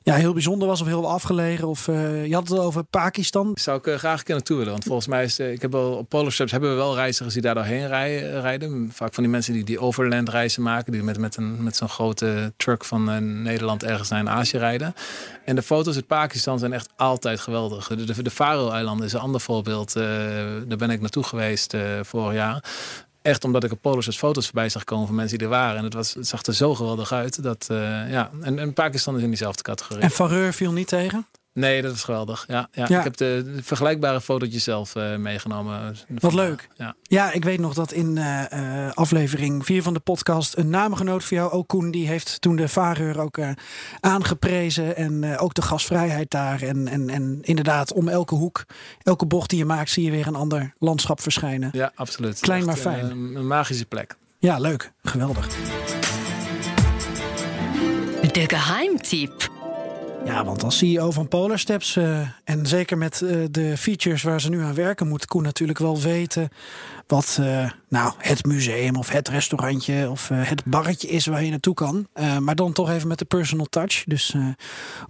ja, 0.03 0.15
heel 0.15 0.33
bijzonder 0.33 0.69
was 0.69 0.81
of 0.81 0.87
heel 0.87 1.11
afgelegen? 1.11 1.69
Of 1.69 1.89
uh, 1.89 2.27
je 2.27 2.35
had 2.35 2.49
het 2.49 2.59
over 2.59 2.85
Pakistan. 2.85 3.53
Zou 3.55 3.79
ik 3.79 3.99
graag 3.99 4.19
een 4.19 4.25
keer 4.25 4.35
naartoe 4.35 4.57
willen. 4.57 4.73
Want 4.73 4.85
volgens 4.85 5.07
mij 5.07 5.25
is 5.25 5.39
ik 5.39 5.63
heb 5.63 5.73
wel 5.73 5.93
op 5.93 6.09
Polar 6.09 6.33
Steps 6.33 6.51
hebben 6.51 6.71
we 6.71 6.77
wel 6.77 6.95
reizigers 6.95 7.35
die 7.35 7.43
daar 7.43 7.55
doorheen 7.55 7.87
rijden, 7.87 8.41
rijden. 8.41 8.91
Vaak 8.93 9.15
van 9.15 9.23
die 9.23 9.33
mensen 9.33 9.53
die 9.53 9.65
die 9.65 9.81
overland 9.81 10.29
reizen 10.29 10.63
maken, 10.63 10.93
die 10.93 11.03
met, 11.03 11.19
met, 11.19 11.37
een, 11.37 11.63
met 11.63 11.77
zo'n 11.77 11.89
grote 11.89 12.53
truck 12.57 12.85
van 12.85 13.43
Nederland 13.43 13.83
ergens 13.83 14.09
naar 14.09 14.21
in 14.21 14.31
Azië 14.31 14.59
rijden. 14.59 14.95
En 15.45 15.55
de 15.55 15.63
foto's 15.63 15.95
uit 15.95 16.07
Pakistan 16.07 16.59
zijn 16.59 16.73
echt 16.73 16.89
altijd 16.97 17.41
geweldig. 17.41 17.89
De, 17.89 18.05
de, 18.05 18.23
de 18.23 18.31
Faroe-eilanden 18.31 19.07
is 19.07 19.13
een 19.13 19.21
ander 19.21 19.41
voorbeeld. 19.41 19.93
daar 19.93 20.79
ben 20.79 20.91
ik 20.91 21.01
naartoe 21.01 21.23
geweest 21.23 21.77
vorig 22.03 22.35
jaar 22.35 22.63
echt 23.25 23.45
omdat 23.45 23.65
ik 23.65 23.73
op 23.73 23.79
Polis 23.81 24.17
foto's 24.17 24.45
voorbij 24.45 24.69
zag 24.69 24.85
komen 24.85 25.07
van 25.07 25.15
mensen 25.15 25.39
die 25.39 25.47
er 25.47 25.53
waren. 25.53 25.77
En 25.77 25.85
het, 25.85 25.95
was, 25.95 26.15
het 26.15 26.27
zag 26.27 26.43
er 26.43 26.55
zo 26.55 26.75
geweldig 26.75 27.13
uit. 27.13 27.43
Dat, 27.43 27.69
uh, 27.71 27.79
ja. 28.11 28.31
en, 28.41 28.59
en 28.59 28.73
Pakistan 28.73 29.17
is 29.17 29.23
in 29.23 29.29
diezelfde 29.29 29.63
categorie. 29.63 30.03
En 30.03 30.11
Fareur 30.11 30.53
viel 30.53 30.73
niet 30.73 30.89
tegen? 30.89 31.27
Nee, 31.55 31.83
dat 31.83 31.91
was 31.91 32.03
geweldig. 32.05 32.45
Ja, 32.49 32.69
ja. 32.73 32.87
ja. 32.89 32.99
Ik 32.99 33.05
heb 33.05 33.17
de, 33.17 33.53
de 33.55 33.63
vergelijkbare 33.63 34.21
fotootjes 34.21 34.65
zelf 34.65 34.95
uh, 34.95 35.17
meegenomen. 35.17 35.97
Wat 36.09 36.33
leuk. 36.33 36.69
Ja. 36.77 36.95
ja, 37.03 37.33
ik 37.33 37.45
weet 37.45 37.61
nog 37.61 37.75
dat 37.75 37.93
in 37.93 38.17
uh, 38.17 38.91
aflevering 38.91 39.65
4 39.65 39.83
van 39.83 39.95
de 39.95 40.01
podcast 40.01 40.57
een 40.57 40.71
namengenoot 40.71 41.25
voor 41.25 41.37
jou, 41.37 41.53
ook 41.53 41.69
Koen, 41.69 41.91
die 41.91 42.07
heeft 42.07 42.41
toen 42.41 42.57
de 42.57 42.69
Vareur 42.69 43.21
ook 43.21 43.37
uh, 43.37 43.51
aangeprezen. 44.01 44.97
En 44.97 45.39
ook 45.39 45.55
de 45.55 45.63
gasvrijheid 45.63 46.31
daar. 46.31 46.63
En, 46.63 46.89
en, 46.89 47.11
en 47.11 47.39
inderdaad, 47.43 47.93
om 47.93 48.09
elke 48.09 48.35
hoek, 48.35 48.65
elke 49.03 49.27
bocht 49.27 49.51
die 49.51 49.59
je 49.59 49.65
maakt, 49.65 49.91
zie 49.91 50.05
je 50.05 50.11
weer 50.11 50.27
een 50.27 50.35
ander 50.35 50.75
landschap 50.79 51.21
verschijnen. 51.21 51.69
Ja, 51.73 51.93
absoluut. 51.95 52.41
Klein 52.41 52.59
Echt, 52.59 52.67
maar 52.67 52.95
fijn. 52.95 53.11
een 53.11 53.47
magische 53.47 53.87
plek. 53.87 54.17
Ja, 54.39 54.59
leuk. 54.59 54.93
Geweldig. 55.03 55.49
De 58.33 58.49
geheimtip. 58.49 59.54
Ja, 60.25 60.45
want 60.45 60.65
als 60.65 60.79
CEO 60.79 61.11
van 61.11 61.29
Polar 61.29 61.59
Steps 61.59 61.97
uh, 61.97 62.29
en 62.45 62.67
zeker 62.67 62.99
met 62.99 63.21
uh, 63.21 63.45
de 63.51 63.77
features 63.77 64.23
waar 64.23 64.41
ze 64.41 64.51
nu 64.51 64.63
aan 64.63 64.75
werken, 64.75 65.09
moet 65.09 65.27
Koen 65.27 65.43
natuurlijk 65.43 65.79
wel 65.79 66.01
weten 66.01 66.49
wat 67.07 67.37
uh, 67.41 67.71
nou, 67.89 68.13
het 68.19 68.45
museum 68.45 68.97
of 68.97 69.09
het 69.09 69.29
restaurantje 69.29 70.11
of 70.11 70.29
het 70.29 70.65
barretje 70.65 71.09
is 71.09 71.27
waar 71.27 71.45
je 71.45 71.51
naartoe 71.51 71.75
kan. 71.75 72.07
maar 72.41 72.55
dan 72.55 72.73
toch 72.73 72.91
even 72.91 73.09
met 73.09 73.19
de 73.19 73.25
personal 73.25 73.67
touch. 73.67 74.05
Dus 74.05 74.35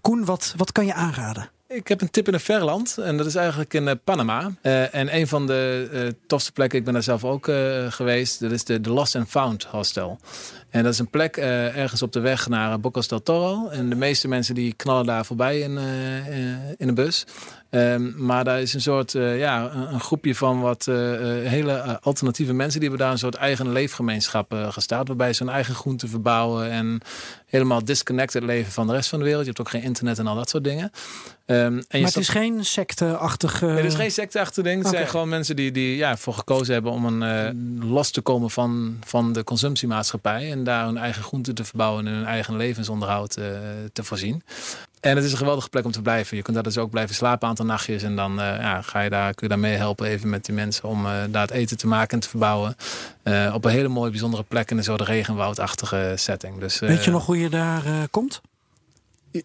Koen, 0.01 0.25
wat, 0.25 0.55
wat 0.57 0.73
kan 0.73 0.87
je 0.87 0.95
aanraden? 0.95 1.49
Ik 1.69 1.89
heb 1.89 2.01
een 2.01 2.11
tip 2.11 2.29
in 2.29 2.35
een 2.35 2.41
verland 2.41 2.99
en 2.99 3.17
dat 3.17 3.27
is 3.27 3.35
eigenlijk 3.35 3.75
in 3.75 4.01
Panama. 4.05 4.51
En 4.63 5.17
een 5.17 5.29
van 5.29 5.47
de 5.47 5.89
uh, 5.93 6.09
tofste 6.27 6.53
plekken, 6.53 6.79
ik 6.79 6.85
ben 6.85 6.95
daar 6.95 7.03
zelf 7.03 7.25
ook 7.25 7.45
geweest, 7.89 8.41
dat 8.41 8.51
is 8.51 8.65
de, 8.65 8.81
de 8.81 8.91
Lost 8.91 9.17
and 9.17 9.29
Found 9.29 9.65
Hostel. 9.65 10.19
En 10.75 10.83
dat 10.83 10.93
is 10.93 10.99
een 10.99 11.11
plek 11.11 11.37
uh, 11.37 11.77
ergens 11.77 12.03
op 12.03 12.13
de 12.13 12.21
weg 12.21 12.49
naar 12.49 12.81
Bocas 12.81 13.09
del 13.09 13.23
Toro. 13.23 13.69
En 13.69 13.89
de 13.89 13.95
meeste 13.95 14.29
mensen 14.29 14.55
die 14.55 14.73
knallen 14.73 15.07
daar 15.07 15.25
voorbij 15.25 15.61
in, 15.61 15.73
uh, 15.73 16.29
in 16.77 16.89
een 16.89 16.95
bus. 16.95 17.27
Um, 17.71 18.15
maar 18.17 18.45
daar 18.45 18.61
is 18.61 18.75
een 18.75 18.81
soort, 18.81 19.15
uh, 19.15 19.39
ja, 19.39 19.71
een, 19.75 20.01
groepje 20.01 20.35
van 20.35 20.61
wat 20.61 20.85
hele 21.45 22.01
alternatieve 22.01 22.53
mensen. 22.53 22.81
Die 22.81 22.89
hebben 22.89 23.07
daar 23.07 23.15
een 23.15 23.21
soort 23.23 23.35
eigen 23.35 23.73
leefgemeenschap 23.73 24.55
gestart. 24.71 25.09
Waarbij 25.09 25.33
ze 25.33 25.45
hun 25.45 25.53
eigen 25.53 25.75
groenten 25.75 26.09
verbouwen. 26.09 26.71
En 26.71 27.01
helemaal 27.55 27.85
disconnected 27.85 28.43
leven 28.43 28.73
van 28.73 28.87
de 28.87 28.93
rest 28.93 29.09
van 29.09 29.19
de 29.19 29.25
wereld. 29.25 29.43
Je 29.43 29.49
hebt 29.49 29.61
ook 29.61 29.71
geen 29.71 29.83
internet 29.83 30.19
en 30.19 30.27
al 30.27 30.35
dat 30.35 30.49
soort 30.49 30.65
dingen. 30.65 30.91
Um, 31.47 31.57
en 31.57 31.85
maar 31.91 32.01
het 32.01 32.17
is 32.17 32.29
geen 32.29 32.65
secteachtige... 32.65 33.67
Het 33.67 33.85
is 33.85 33.95
geen 33.95 34.11
secteachtig 34.11 34.65
ding. 34.65 34.77
Het 34.77 34.87
okay. 34.87 34.99
zijn 34.99 35.11
gewoon 35.11 35.29
mensen 35.29 35.57
die, 35.57 35.73
die 35.73 35.97
ja, 35.97 36.17
voor 36.17 36.35
gekozen 36.35 36.75
hebben 36.75 36.93
om 36.93 37.05
een, 37.05 37.89
los 37.89 38.11
te 38.11 38.21
komen 38.21 38.51
van, 38.51 38.97
van 39.05 39.33
de 39.33 39.45
consumptiemaatschappij. 39.45 40.51
En 40.51 40.65
daar 40.65 40.85
hun 40.85 40.97
eigen 40.97 41.23
groenten 41.23 41.55
te 41.55 41.65
verbouwen 41.65 42.07
en 42.07 42.13
hun 42.13 42.25
eigen 42.25 42.57
levensonderhoud 42.57 43.33
te 43.93 44.05
voorzien. 44.05 44.43
En 45.01 45.17
het 45.17 45.25
is 45.25 45.33
een 45.33 45.39
geweldige 45.39 45.69
plek 45.69 45.85
om 45.85 45.91
te 45.91 46.03
blijven. 46.03 46.37
Je 46.37 46.43
kunt 46.43 46.55
daar 46.55 46.65
dus 46.65 46.79
ook 46.79 46.91
blijven 46.91 47.15
slapen 47.15 47.43
een 47.43 47.49
aantal 47.49 47.65
nachtjes. 47.65 48.03
En 48.03 48.17
dan 48.17 48.33
uh, 48.33 48.37
ja, 48.39 48.83
ga 48.83 49.01
je 49.01 49.11
daar, 49.11 49.35
kun 49.35 49.47
je 49.47 49.49
daar 49.49 49.59
mee 49.59 49.77
helpen 49.77 50.07
even 50.07 50.29
met 50.29 50.45
die 50.45 50.55
mensen 50.55 50.89
om 50.89 51.07
daar 51.31 51.43
het 51.43 51.51
eten 51.51 51.77
te 51.77 51.87
maken 51.87 52.11
en 52.11 52.21
te 52.21 52.29
verbouwen. 52.29 52.77
Op 53.53 53.65
een 53.65 53.71
hele 53.71 53.89
mooie, 53.89 54.11
bijzondere 54.11 54.43
plek 54.43 54.71
in 54.71 54.79
een 54.79 54.85
soort 54.85 55.01
regenwoudachtige 55.01 56.13
setting. 56.17 56.59
Dus, 56.59 56.79
Weet 56.79 57.05
je 57.05 57.11
nog 57.11 57.27
hoe 57.27 57.39
je 57.39 57.44
daar 57.49 58.09
komt? 58.11 58.41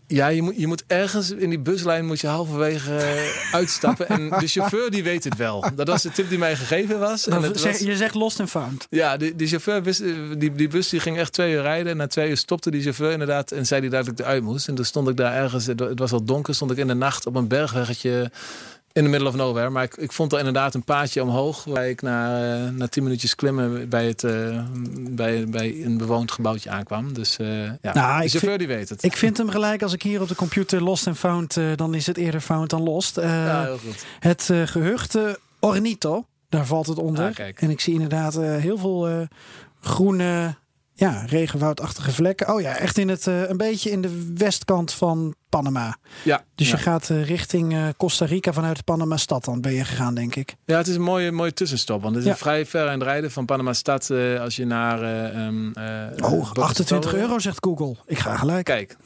Ja, 0.08 0.28
je 0.28 0.42
moet, 0.42 0.54
je 0.58 0.68
moet 0.68 0.84
ergens 0.88 1.32
in 1.32 1.50
die 1.50 1.60
buslijn 1.60 2.06
moet 2.06 2.20
je 2.20 2.28
halverwege 2.28 2.92
uh, 2.92 3.54
uitstappen. 3.54 4.08
En 4.08 4.30
de 4.40 4.48
chauffeur 4.48 4.92
die 4.92 5.04
weet 5.04 5.24
het 5.24 5.36
wel. 5.36 5.66
Dat 5.76 5.88
was 5.88 6.02
de 6.02 6.12
tip 6.12 6.30
die 6.30 6.38
mij 6.38 6.56
gegeven 6.56 7.00
was. 7.00 7.28
En 7.28 7.42
het 7.42 7.62
was 7.62 7.80
je 7.80 7.96
zegt 7.96 8.16
lost 8.16 8.40
and 8.40 8.50
found. 8.50 8.88
Ja, 8.90 9.18
die, 9.18 9.36
die 9.36 9.48
chauffeur 9.48 9.84
wist, 9.84 10.04
die, 10.38 10.52
die 10.52 10.68
bus 10.68 10.90
die 10.90 11.00
ging 11.00 11.18
echt 11.18 11.34
twee 11.34 11.54
uur 11.54 11.62
rijden. 11.62 11.92
En 11.92 11.98
na 11.98 12.08
twee 12.08 12.30
uur 12.30 12.38
stopte 12.38 12.72
die 12.72 12.82
chauffeur 12.82 13.12
inderdaad 13.12 13.52
en 13.52 13.66
zei 13.66 13.82
hij 13.82 13.90
dat 13.90 14.08
ik 14.08 14.20
eruit 14.20 14.44
moest. 14.44 14.68
En 14.68 14.76
toen 14.76 14.86
stond 14.86 15.10
ik 15.10 15.18
daar 15.18 15.34
ergens, 15.34 15.66
het 15.66 16.00
was 16.00 16.12
al 16.12 16.24
donker, 16.24 16.56
stond 16.56 16.72
ik 16.72 16.78
in 16.78 16.88
de 16.88 16.94
nacht 16.94 17.26
op 17.26 17.36
een 17.36 17.48
bergweggetje 17.48 18.32
in 18.92 19.04
the 19.04 19.10
middle 19.10 19.28
of 19.28 19.36
nowhere. 19.36 19.70
Maar 19.70 19.84
ik, 19.84 19.98
ik 19.98 20.12
vond 20.12 20.32
er 20.32 20.38
inderdaad 20.38 20.74
een 20.74 20.84
paadje 20.84 21.22
omhoog. 21.24 21.64
Waar 21.64 21.90
ik 21.90 22.02
na, 22.02 22.42
uh, 22.42 22.70
na 22.70 22.88
tien 22.88 23.04
minuutjes 23.04 23.36
klimmen 23.36 23.90
bij, 23.90 24.08
het, 24.08 24.24
uh, 24.24 24.64
bij, 25.10 25.48
bij 25.48 25.84
een 25.84 25.98
bewoond 25.98 26.32
gebouwtje 26.32 26.70
aankwam. 26.70 27.14
Dus 27.14 27.38
uh, 27.42 27.64
ja, 27.64 27.94
nou, 27.94 28.22
de 28.22 28.30
chauffeur 28.30 28.58
die 28.58 28.68
weet 28.68 28.90
het. 28.90 29.04
Ik 29.04 29.18
vind 29.18 29.38
hem 29.38 29.50
gelijk 29.50 29.82
als 29.82 29.94
ik 29.94 30.04
hier 30.04 30.22
op 30.22 30.28
de 30.28 30.36
computer 30.36 30.84
lost 30.84 31.08
en 31.08 31.16
found. 31.16 31.58
dan 31.76 31.94
is 31.94 32.06
het 32.06 32.18
eerder 32.18 32.42
found 32.42 32.70
dan 32.70 32.82
lost. 32.82 33.16
ja, 33.16 33.64
heel 33.64 33.78
goed. 33.78 34.06
Het 34.20 34.50
gehucht 34.66 35.18
Ornito, 35.60 36.26
daar 36.50 36.66
valt 36.66 36.88
het 36.88 36.98
onder. 36.98 37.34
Ah, 37.38 37.48
en 37.56 37.70
ik 37.70 37.80
zie 37.80 37.94
inderdaad 37.94 38.36
heel 38.36 38.78
veel 38.78 39.28
groene 39.82 40.56
ja, 41.00 41.24
regenwoudachtige 41.28 42.12
vlekken. 42.12 42.54
Oh 42.54 42.62
ja, 42.62 42.78
echt 42.78 42.98
in 42.98 43.10
het, 43.10 43.28
uh, 43.28 43.50
een 43.50 43.58
beetje 43.58 43.92
in 43.92 44.02
de 44.02 44.34
westkant 44.36 44.94
van 44.94 45.36
Panama. 45.50 45.98
Ja. 46.24 46.44
Dus 46.56 46.70
je 46.70 46.78
gaat 46.78 47.10
uh, 47.10 47.26
richting 47.26 47.74
uh, 47.74 47.88
Costa 47.98 48.26
Rica 48.26 48.54
vanuit 48.54 48.84
Panama-stad 48.84 49.46
dan 49.46 49.62
ben 49.62 49.74
je 49.74 49.86
gegaan, 49.86 50.16
denk 50.16 50.36
ik. 50.36 50.56
Ja, 50.66 50.78
het 50.78 50.88
is 50.88 50.96
een 50.96 51.02
mooie, 51.02 51.32
mooie 51.32 51.54
tussenstop. 51.54 52.02
Want 52.02 52.16
het 52.16 52.24
is 52.24 52.30
ja. 52.30 52.38
vrij 52.38 52.66
ver 52.66 52.88
aan 52.88 53.00
het 53.00 53.04
rijden 53.04 53.32
van 53.32 53.46
Panama-stad 53.46 54.12
als 54.40 54.56
je 54.56 54.66
naar... 54.66 55.04
Um, 55.46 55.74
oh, 56.22 56.52
28 56.52 57.14
euro 57.14 57.40
zegt 57.40 57.58
Google. 57.66 57.96
Ik 58.06 58.20
ga 58.20 58.38
gelijk. 58.38 58.66
Kijk. 58.66 58.98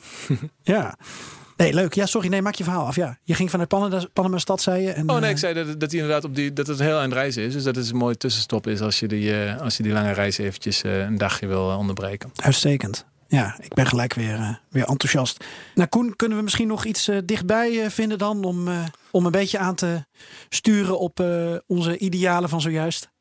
ja. 0.62 0.96
Nee, 1.58 1.74
leuk. 1.74 1.94
Ja, 1.94 2.06
sorry. 2.06 2.28
Nee, 2.28 2.42
maak 2.42 2.56
je 2.56 2.64
verhaal 2.64 2.86
af. 2.86 2.96
Ja, 2.96 3.18
je 3.24 3.34
ging 3.34 3.50
vanuit 3.50 3.70
Panama, 3.70 4.06
Panama 4.14 4.38
stad, 4.38 4.62
zei 4.62 4.84
je. 4.84 4.92
En, 4.92 5.10
oh 5.10 5.20
nee, 5.20 5.30
ik 5.30 5.38
zei 5.38 5.54
dat, 5.54 5.80
dat 5.80 5.92
hij 5.92 6.00
inderdaad 6.00 6.24
op 6.24 6.36
die 6.36 6.54
dat 6.54 6.68
het 6.68 6.80
heel 6.80 7.00
eind 7.00 7.14
reizen 7.14 7.44
is. 7.44 7.54
Dus 7.54 7.64
dat 7.64 7.76
het 7.76 7.90
een 7.90 7.98
mooie 7.98 8.18
tussenstop 8.18 8.68
is 8.68 8.82
als 8.82 9.00
je 9.00 9.08
die, 9.08 9.46
uh, 9.46 9.62
als 9.62 9.78
je 9.78 9.84
die 9.84 9.92
lange 9.92 10.12
reis 10.12 10.38
eventjes 10.38 10.84
uh, 10.84 11.00
een 11.00 11.18
dagje 11.18 11.48
wil 11.48 11.66
onderbreken. 11.66 12.32
Uitstekend. 12.36 13.06
Ja, 13.28 13.56
ik 13.60 13.74
ben 13.74 13.88
gelijk 13.88 14.14
weer, 14.14 14.62
weer 14.70 14.86
enthousiast. 14.86 15.44
Nou, 15.76 15.90
Koen, 15.90 16.16
kunnen 16.16 16.38
we 16.38 16.44
misschien 16.44 16.68
nog 16.68 16.86
iets 16.86 17.10
dichtbij 17.26 17.92
vinden 17.92 18.18
dan 18.18 18.44
om, 18.44 18.68
om 19.12 19.26
een 19.26 19.32
beetje 19.32 19.58
aan 19.58 19.76
te 19.76 20.06
sturen 20.50 21.00
op 21.00 21.24
onze 21.68 21.98
idealen 21.98 22.50
van 22.50 22.62
zojuist? 22.62 23.13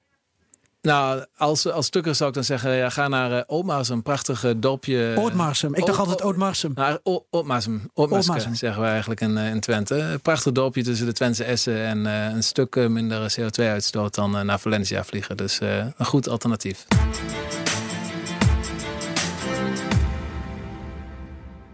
Nou, 0.83 1.25
als, 1.37 1.67
als 1.67 1.87
stukker 1.87 2.15
zou 2.15 2.29
ik 2.29 2.35
dan 2.35 2.45
zeggen, 2.45 2.75
ja, 2.75 2.89
ga 2.89 3.09
naar 3.09 3.33
uh, 3.33 3.41
Ootmarsum, 3.47 3.97
een 3.97 4.03
prachtig 4.03 4.45
dorpje. 4.57 5.15
Ootmarsum, 5.19 5.75
ik 5.75 5.87
dacht 5.87 5.99
altijd 5.99 6.23
Ootmarsum. 6.23 6.73
Naar 6.75 6.99
Ootmarsum, 7.03 7.91
Ootmarsum 7.95 8.55
zeggen 8.55 8.83
we 8.83 8.89
eigenlijk 8.89 9.21
in, 9.21 9.37
in 9.37 9.61
Twente. 9.61 10.19
Prachtig 10.23 10.53
dorpje 10.53 10.83
tussen 10.83 11.07
de 11.07 11.13
Twentse 11.13 11.45
Essen 11.45 11.85
en 11.85 11.99
uh, 11.99 12.25
een 12.25 12.43
stuk 12.43 12.89
minder 12.89 13.35
CO2-uitstoot 13.41 14.15
dan 14.15 14.37
uh, 14.37 14.41
naar 14.41 14.61
Valencia 14.61 15.05
vliegen. 15.05 15.37
Dus 15.37 15.61
een 15.61 16.07
goed 16.07 16.29
alternatief. 16.29 16.87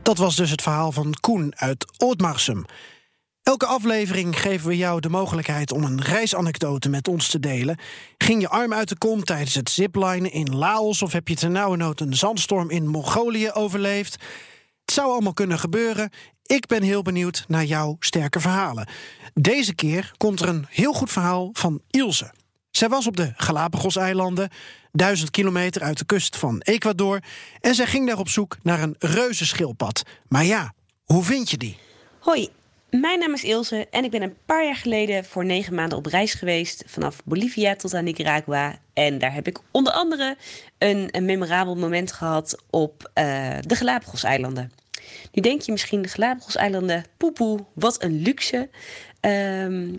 Dat 0.03 0.19
was 0.19 0.37
dus 0.37 0.51
het 0.51 0.63
verhaal 0.63 0.93
van 0.93 1.15
Koen 1.21 1.53
uit 1.57 1.87
Ootmarsum. 1.97 2.65
Elke 3.49 3.67
aflevering 3.67 4.41
geven 4.41 4.69
we 4.69 4.77
jou 4.77 5.01
de 5.01 5.09
mogelijkheid 5.09 5.73
om 5.73 5.85
een 5.85 6.03
reisanekdote 6.03 6.89
met 6.89 7.09
ons 7.09 7.29
te 7.29 7.41
delen. 7.41 7.79
Ging 8.19 8.41
je 8.41 8.49
arm 8.49 8.73
uit 8.73 8.89
de 8.89 8.99
kom 8.99 9.25
tijdens 9.25 9.55
het 9.55 9.71
ziplinen 9.71 10.33
in 10.33 10.57
Laos 10.57 11.03
of 11.03 11.13
heb 11.13 11.29
je 11.29 11.35
ternauwernood 11.35 12.01
een 12.01 12.15
zandstorm 12.15 12.71
in 12.71 12.87
Mongolië 12.87 13.51
overleefd? 13.53 14.13
Het 14.81 14.93
zou 14.93 15.11
allemaal 15.11 15.33
kunnen 15.33 15.59
gebeuren. 15.59 16.11
Ik 16.47 16.67
ben 16.67 16.83
heel 16.83 17.03
benieuwd 17.03 17.45
naar 17.47 17.65
jouw 17.65 17.97
sterke 18.01 18.41
verhalen. 18.41 18.89
Deze 19.35 19.75
keer 19.75 20.13
komt 20.17 20.41
er 20.41 20.49
een 20.49 20.67
heel 20.69 20.93
goed 20.93 21.11
verhaal 21.11 21.51
van 21.53 21.81
Ilse. 21.91 22.33
Zij 22.71 22.89
was 22.89 23.07
op 23.07 23.17
de 23.17 23.33
Galapagos-eilanden, 23.37 24.51
duizend 24.93 25.31
kilometer 25.31 25.83
uit 25.83 25.99
de 25.99 26.05
kust 26.05 26.37
van 26.37 26.61
Ecuador, 26.61 27.23
en 27.61 27.75
zij 27.75 27.87
ging 27.87 28.07
daar 28.07 28.19
op 28.19 28.29
zoek 28.29 28.57
naar 28.63 28.83
een 28.83 28.97
reuzenschildpad. 28.99 30.03
Maar 30.29 30.45
ja, 30.45 30.75
hoe 31.05 31.25
vind 31.25 31.51
je 31.51 31.57
die? 31.57 31.79
Hoi, 32.21 32.49
mijn 32.91 33.19
naam 33.19 33.33
is 33.33 33.45
Ilse 33.45 33.87
en 33.91 34.05
ik 34.05 34.11
ben 34.11 34.23
een 34.23 34.37
paar 34.47 34.65
jaar 34.65 34.77
geleden 34.77 35.25
voor 35.25 35.45
negen 35.45 35.75
maanden 35.75 35.99
op 35.99 36.07
reis 36.07 36.35
geweest 36.35 36.83
vanaf 36.87 37.21
Bolivia 37.25 37.77
tot 37.77 37.95
aan 37.95 38.05
Nicaragua. 38.05 38.79
En 38.93 39.19
daar 39.19 39.35
heb 39.35 39.47
ik 39.47 39.59
onder 39.71 39.93
andere 39.93 40.37
een, 40.79 41.11
memorabel 41.21 41.77
moment 41.77 42.13
gehad 42.13 42.63
op 42.71 43.11
uh, 43.15 43.57
de 43.61 43.75
Galapagos-eilanden. 43.75 44.73
Nu 45.33 45.43
denk 45.43 45.61
je 45.61 45.73
misschien 45.73 46.03
de 46.03 46.09
Galapagos-eilanden, 46.09 47.05
poepoe, 47.17 47.65
wat 47.75 48.03
een 48.03 48.23
luxe. 48.23 48.69
Um, 49.21 49.99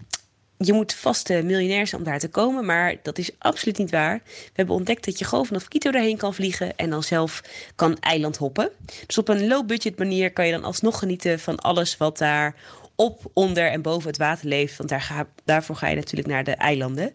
je 0.65 0.73
moet 0.73 0.93
vast 0.93 1.29
miljonair 1.29 1.87
zijn 1.87 2.01
om 2.01 2.07
daar 2.07 2.19
te 2.19 2.29
komen, 2.29 2.65
maar 2.65 2.95
dat 3.03 3.17
is 3.17 3.31
absoluut 3.37 3.77
niet 3.77 3.91
waar. 3.91 4.21
We 4.25 4.51
hebben 4.53 4.75
ontdekt 4.75 5.05
dat 5.05 5.19
je 5.19 5.25
gewoon 5.25 5.45
vanaf 5.45 5.67
Quito 5.67 5.91
daarheen 5.91 6.17
kan 6.17 6.33
vliegen 6.33 6.75
en 6.75 6.89
dan 6.89 7.03
zelf 7.03 7.43
kan 7.75 7.97
eiland 7.99 8.37
hoppen. 8.37 8.71
Dus 9.05 9.17
op 9.17 9.27
een 9.27 9.47
low-budget 9.47 9.97
manier 9.97 10.33
kan 10.33 10.45
je 10.45 10.51
dan 10.51 10.63
alsnog 10.63 10.99
genieten 10.99 11.39
van 11.39 11.59
alles 11.59 11.97
wat 11.97 12.17
daar 12.17 12.55
op, 12.99 13.31
onder 13.33 13.71
en 13.71 13.81
boven 13.81 14.07
het 14.07 14.17
water 14.17 14.47
leeft. 14.47 14.77
Want 14.77 14.89
daar 14.89 15.01
ga, 15.01 15.27
daarvoor 15.45 15.75
ga 15.75 15.87
je 15.87 15.95
natuurlijk 15.95 16.29
naar 16.29 16.43
de 16.43 16.51
eilanden. 16.51 17.13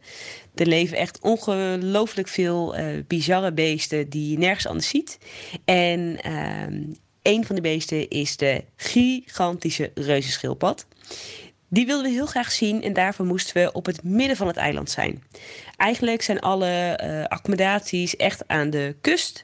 Er 0.55 0.67
leven 0.67 0.97
echt 0.97 1.21
ongelooflijk 1.21 2.29
veel 2.29 2.79
uh, 2.79 2.87
bizarre 3.07 3.53
beesten 3.53 4.09
die 4.09 4.31
je 4.31 4.39
nergens 4.39 4.67
anders 4.67 4.89
ziet. 4.89 5.19
En 5.65 6.19
uh, 6.27 6.87
een 7.23 7.45
van 7.45 7.55
de 7.55 7.61
beesten 7.61 8.09
is 8.09 8.37
de 8.37 8.65
gigantische 8.77 9.91
reuzenschildpad. 9.95 10.87
Die 11.69 11.87
wilden 11.87 12.11
we 12.11 12.17
heel 12.17 12.27
graag 12.27 12.53
zien 12.53 12.83
en 12.83 12.93
daarvoor 12.93 13.27
moesten 13.27 13.63
we 13.63 13.73
op 13.73 13.87
het 13.87 14.03
midden 14.03 14.37
van 14.37 14.47
het 14.47 14.57
eiland 14.57 14.91
zijn. 14.91 15.23
Eigenlijk 15.77 16.23
zijn 16.23 16.41
alle 16.41 17.01
uh, 17.05 17.25
accommodaties 17.25 18.17
echt 18.17 18.49
aan 18.49 18.71
de 18.71 18.97
kust. 19.01 19.43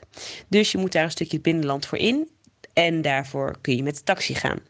Dus 0.49 0.73
je 0.73 0.79
moet 0.79 0.93
daar 0.93 1.05
een 1.05 1.11
stukje 1.11 1.41
binnenland 1.41 1.87
voor 1.87 1.99
in. 1.99 2.29
En 2.73 3.03
daarvoor 3.03 3.57
kun 3.61 3.77
je 3.77 3.83
met 3.83 3.97
de 3.97 4.03
taxi 4.03 4.35
gaan. 4.35 4.70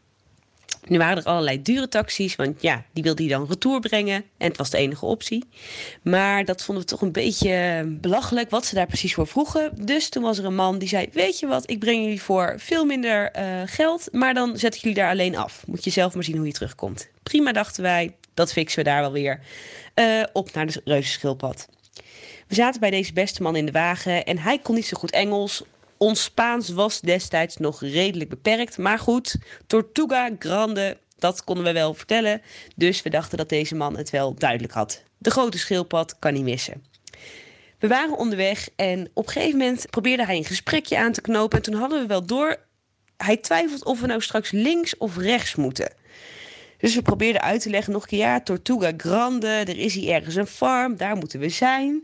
Nu 0.87 0.97
waren 0.97 1.17
er 1.17 1.23
allerlei 1.23 1.61
dure 1.61 1.87
taxis, 1.87 2.35
want 2.35 2.61
ja, 2.61 2.83
die 2.93 3.03
wilde 3.03 3.23
hij 3.23 3.31
dan 3.31 3.47
retour 3.47 3.79
brengen. 3.79 4.23
En 4.37 4.47
het 4.47 4.57
was 4.57 4.69
de 4.69 4.77
enige 4.77 5.05
optie. 5.05 5.43
Maar 6.01 6.45
dat 6.45 6.63
vonden 6.63 6.83
we 6.83 6.89
toch 6.89 7.01
een 7.01 7.11
beetje 7.11 7.83
belachelijk 7.87 8.49
wat 8.49 8.65
ze 8.65 8.75
daar 8.75 8.87
precies 8.87 9.13
voor 9.13 9.27
vroegen. 9.27 9.85
Dus 9.85 10.09
toen 10.09 10.23
was 10.23 10.37
er 10.37 10.45
een 10.45 10.55
man 10.55 10.77
die 10.77 10.87
zei: 10.87 11.09
Weet 11.11 11.39
je 11.39 11.47
wat, 11.47 11.69
ik 11.69 11.79
breng 11.79 12.03
jullie 12.03 12.21
voor 12.21 12.55
veel 12.57 12.85
minder 12.85 13.31
uh, 13.37 13.61
geld. 13.65 14.07
Maar 14.11 14.33
dan 14.33 14.57
zet 14.57 14.75
ik 14.75 14.81
jullie 14.81 14.97
daar 14.97 15.09
alleen 15.09 15.35
af. 15.35 15.63
Moet 15.67 15.83
je 15.83 15.89
zelf 15.89 16.13
maar 16.13 16.23
zien 16.23 16.37
hoe 16.37 16.45
je 16.45 16.53
terugkomt. 16.53 17.09
Prima, 17.23 17.51
dachten 17.51 17.83
wij. 17.83 18.15
Dat 18.33 18.51
fixen 18.51 18.83
we 18.83 18.89
daar 18.89 19.01
wel 19.01 19.11
weer. 19.11 19.39
Uh, 19.95 20.23
op 20.33 20.53
naar 20.53 20.65
de 20.65 20.81
reuzenschildpad. 20.85 21.67
We 22.47 22.55
zaten 22.55 22.79
bij 22.79 22.89
deze 22.89 23.13
beste 23.13 23.41
man 23.41 23.55
in 23.55 23.65
de 23.65 23.71
wagen 23.71 24.25
en 24.25 24.37
hij 24.37 24.59
kon 24.59 24.75
niet 24.75 24.85
zo 24.85 24.97
goed 24.97 25.11
Engels. 25.11 25.63
Ons 26.01 26.23
Spaans 26.23 26.69
was 26.69 27.01
destijds 27.01 27.57
nog 27.57 27.81
redelijk 27.81 28.29
beperkt. 28.29 28.77
Maar 28.77 28.99
goed, 28.99 29.35
Tortuga 29.67 30.29
Grande, 30.39 30.97
dat 31.17 31.43
konden 31.43 31.63
we 31.63 31.71
wel 31.71 31.93
vertellen. 31.93 32.41
Dus 32.75 33.01
we 33.01 33.09
dachten 33.09 33.37
dat 33.37 33.49
deze 33.49 33.75
man 33.75 33.97
het 33.97 34.09
wel 34.09 34.33
duidelijk 34.33 34.73
had. 34.73 35.03
De 35.17 35.31
grote 35.31 35.57
schildpad 35.57 36.19
kan 36.19 36.33
niet 36.33 36.43
missen. 36.43 36.83
We 37.79 37.87
waren 37.87 38.17
onderweg 38.17 38.69
en 38.75 39.09
op 39.13 39.25
een 39.27 39.31
gegeven 39.31 39.57
moment 39.57 39.89
probeerde 39.89 40.25
hij 40.25 40.37
een 40.37 40.45
gesprekje 40.45 40.97
aan 40.97 41.11
te 41.11 41.21
knopen. 41.21 41.57
En 41.57 41.63
toen 41.63 41.79
hadden 41.79 42.01
we 42.01 42.07
wel 42.07 42.25
door, 42.25 42.57
hij 43.17 43.37
twijfelt 43.37 43.85
of 43.85 43.99
we 43.99 44.07
nou 44.07 44.21
straks 44.21 44.51
links 44.51 44.97
of 44.97 45.17
rechts 45.17 45.55
moeten. 45.55 45.93
Dus 46.77 46.95
we 46.95 47.01
probeerden 47.01 47.41
uit 47.41 47.61
te 47.61 47.69
leggen 47.69 47.93
nog 47.93 48.01
een 48.01 48.07
keer, 48.07 48.19
ja, 48.19 48.41
Tortuga 48.41 48.91
Grande, 48.97 49.47
er 49.47 49.77
is 49.77 49.93
hier 49.93 50.13
ergens 50.13 50.35
een 50.35 50.47
farm, 50.47 50.97
daar 50.97 51.15
moeten 51.15 51.39
we 51.39 51.49
zijn. 51.49 52.03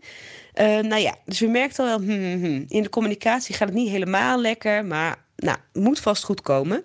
Uh, 0.59 0.79
nou 0.79 1.01
ja, 1.01 1.15
dus 1.25 1.39
we 1.39 1.47
merkten 1.47 1.83
al 1.83 1.89
wel, 1.89 2.07
hmm, 2.07 2.23
hmm, 2.23 2.43
hmm, 2.43 2.65
in 2.67 2.83
de 2.83 2.89
communicatie 2.89 3.55
gaat 3.55 3.67
het 3.67 3.77
niet 3.77 3.89
helemaal 3.89 4.41
lekker, 4.41 4.85
maar 4.85 5.23
nou, 5.35 5.57
moet 5.73 5.99
vast 5.99 6.23
goed 6.23 6.41
komen. 6.41 6.83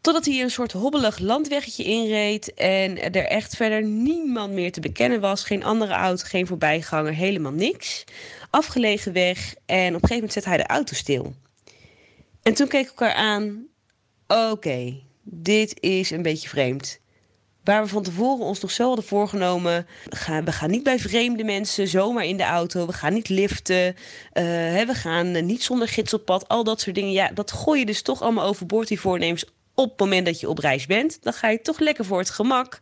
Totdat 0.00 0.24
hij 0.24 0.40
een 0.40 0.50
soort 0.50 0.72
hobbelig 0.72 1.18
landweggetje 1.18 1.84
inreed 1.84 2.54
en 2.54 3.12
er 3.12 3.26
echt 3.26 3.56
verder 3.56 3.82
niemand 3.82 4.52
meer 4.52 4.72
te 4.72 4.80
bekennen 4.80 5.20
was. 5.20 5.44
Geen 5.44 5.64
andere 5.64 5.92
auto, 5.92 6.24
geen 6.26 6.46
voorbijganger, 6.46 7.14
helemaal 7.14 7.52
niks. 7.52 8.04
Afgelegen 8.50 9.12
weg 9.12 9.54
en 9.66 9.88
op 9.88 10.02
een 10.02 10.08
gegeven 10.08 10.14
moment 10.14 10.32
zette 10.32 10.48
hij 10.48 10.58
de 10.58 10.66
auto 10.66 10.94
stil. 10.94 11.34
En 12.42 12.54
toen 12.54 12.68
keek 12.68 12.86
elkaar 12.86 13.14
aan. 13.14 13.66
Oké, 14.26 15.00
dit 15.22 15.80
is 15.80 16.10
een 16.10 16.22
beetje 16.22 16.48
vreemd. 16.48 16.98
Waar 17.68 17.82
we 17.82 17.88
van 17.88 18.02
tevoren 18.02 18.44
ons 18.44 18.60
nog 18.60 18.70
zo 18.70 18.86
hadden 18.86 19.04
voorgenomen. 19.04 19.86
We 20.44 20.52
gaan 20.52 20.70
niet 20.70 20.82
bij 20.82 20.98
vreemde 20.98 21.44
mensen 21.44 21.88
zomaar 21.88 22.24
in 22.24 22.36
de 22.36 22.42
auto. 22.42 22.86
We 22.86 22.92
gaan 22.92 23.12
niet 23.12 23.28
liften. 23.28 23.86
Uh, 23.86 23.94
we 24.82 24.94
gaan 24.94 25.46
niet 25.46 25.62
zonder 25.62 25.88
gids 25.88 26.14
op 26.14 26.24
pad. 26.24 26.48
Al 26.48 26.64
dat 26.64 26.80
soort 26.80 26.94
dingen. 26.94 27.12
Ja, 27.12 27.30
dat 27.34 27.52
gooi 27.52 27.78
je 27.78 27.86
dus 27.86 28.02
toch 28.02 28.22
allemaal 28.22 28.46
overboord, 28.46 28.88
die 28.88 29.00
voornemens 29.00 29.44
op 29.74 29.90
het 29.90 29.98
moment 29.98 30.26
dat 30.26 30.40
je 30.40 30.48
op 30.48 30.58
reis 30.58 30.86
bent, 30.86 31.18
dan 31.22 31.32
ga 31.32 31.48
je 31.48 31.60
toch 31.60 31.78
lekker 31.78 32.04
voor 32.04 32.18
het 32.18 32.30
gemak, 32.30 32.78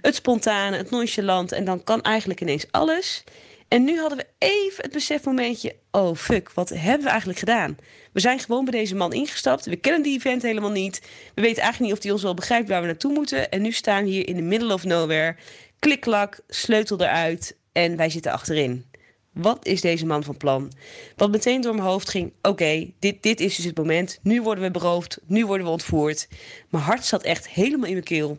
het 0.00 0.14
spontane, 0.14 0.76
het 0.76 0.90
nonchalant 0.90 1.52
en 1.52 1.64
dan 1.64 1.84
kan 1.84 2.02
eigenlijk 2.02 2.40
ineens 2.40 2.66
alles. 2.70 3.24
En 3.70 3.84
nu 3.84 3.98
hadden 3.98 4.18
we 4.18 4.26
even 4.38 4.82
het 4.82 4.92
besefmomentje, 4.92 5.76
oh 5.90 6.16
fuck, 6.16 6.52
wat 6.52 6.68
hebben 6.68 7.02
we 7.02 7.08
eigenlijk 7.08 7.38
gedaan? 7.38 7.76
We 8.12 8.20
zijn 8.20 8.38
gewoon 8.38 8.64
bij 8.64 8.78
deze 8.80 8.94
man 8.94 9.12
ingestapt, 9.12 9.64
we 9.64 9.76
kennen 9.76 10.02
die 10.02 10.16
event 10.16 10.42
helemaal 10.42 10.70
niet, 10.70 11.00
we 11.34 11.42
weten 11.42 11.62
eigenlijk 11.62 11.80
niet 11.80 11.92
of 11.92 12.02
hij 12.02 12.12
ons 12.12 12.22
wel 12.22 12.34
begrijpt 12.34 12.68
waar 12.68 12.80
we 12.80 12.86
naartoe 12.86 13.12
moeten 13.12 13.50
en 13.50 13.62
nu 13.62 13.72
staan 13.72 14.04
we 14.04 14.10
hier 14.10 14.28
in 14.28 14.36
the 14.36 14.42
middle 14.42 14.72
of 14.72 14.84
nowhere, 14.84 15.36
klik-klak, 15.78 16.40
sleutel 16.48 17.00
eruit 17.00 17.56
en 17.72 17.96
wij 17.96 18.10
zitten 18.10 18.32
achterin. 18.32 18.84
Wat 19.32 19.66
is 19.66 19.80
deze 19.80 20.06
man 20.06 20.22
van 20.22 20.36
plan? 20.36 20.72
Wat 21.16 21.30
meteen 21.30 21.60
door 21.60 21.74
mijn 21.74 21.86
hoofd 21.86 22.08
ging: 22.08 22.32
oké, 22.42 22.90
dit, 22.98 23.22
dit 23.22 23.40
is 23.40 23.56
dus 23.56 23.64
het 23.64 23.76
moment. 23.76 24.18
Nu 24.22 24.42
worden 24.42 24.64
we 24.64 24.70
beroofd, 24.70 25.18
nu 25.26 25.46
worden 25.46 25.66
we 25.66 25.72
ontvoerd. 25.72 26.28
Mijn 26.68 26.84
hart 26.84 27.04
zat 27.04 27.22
echt 27.22 27.48
helemaal 27.48 27.86
in 27.86 27.92
mijn 27.92 28.04
keel. 28.04 28.38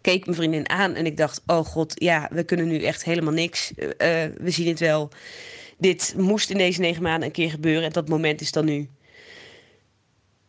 Keek 0.00 0.24
mijn 0.24 0.36
vriendin 0.36 0.68
aan 0.68 0.94
en 0.94 1.06
ik 1.06 1.16
dacht: 1.16 1.42
oh 1.46 1.64
god, 1.64 1.92
ja, 1.94 2.28
we 2.32 2.44
kunnen 2.44 2.68
nu 2.68 2.82
echt 2.82 3.04
helemaal 3.04 3.32
niks. 3.32 3.72
Uh, 3.76 3.86
we 4.36 4.50
zien 4.50 4.68
het 4.68 4.80
wel. 4.80 5.08
Dit 5.78 6.14
moest 6.16 6.50
in 6.50 6.58
deze 6.58 6.80
negen 6.80 7.02
maanden 7.02 7.24
een 7.24 7.32
keer 7.32 7.50
gebeuren 7.50 7.84
en 7.84 7.92
dat 7.92 8.08
moment 8.08 8.40
is 8.40 8.52
dan 8.52 8.64
nu. 8.64 8.88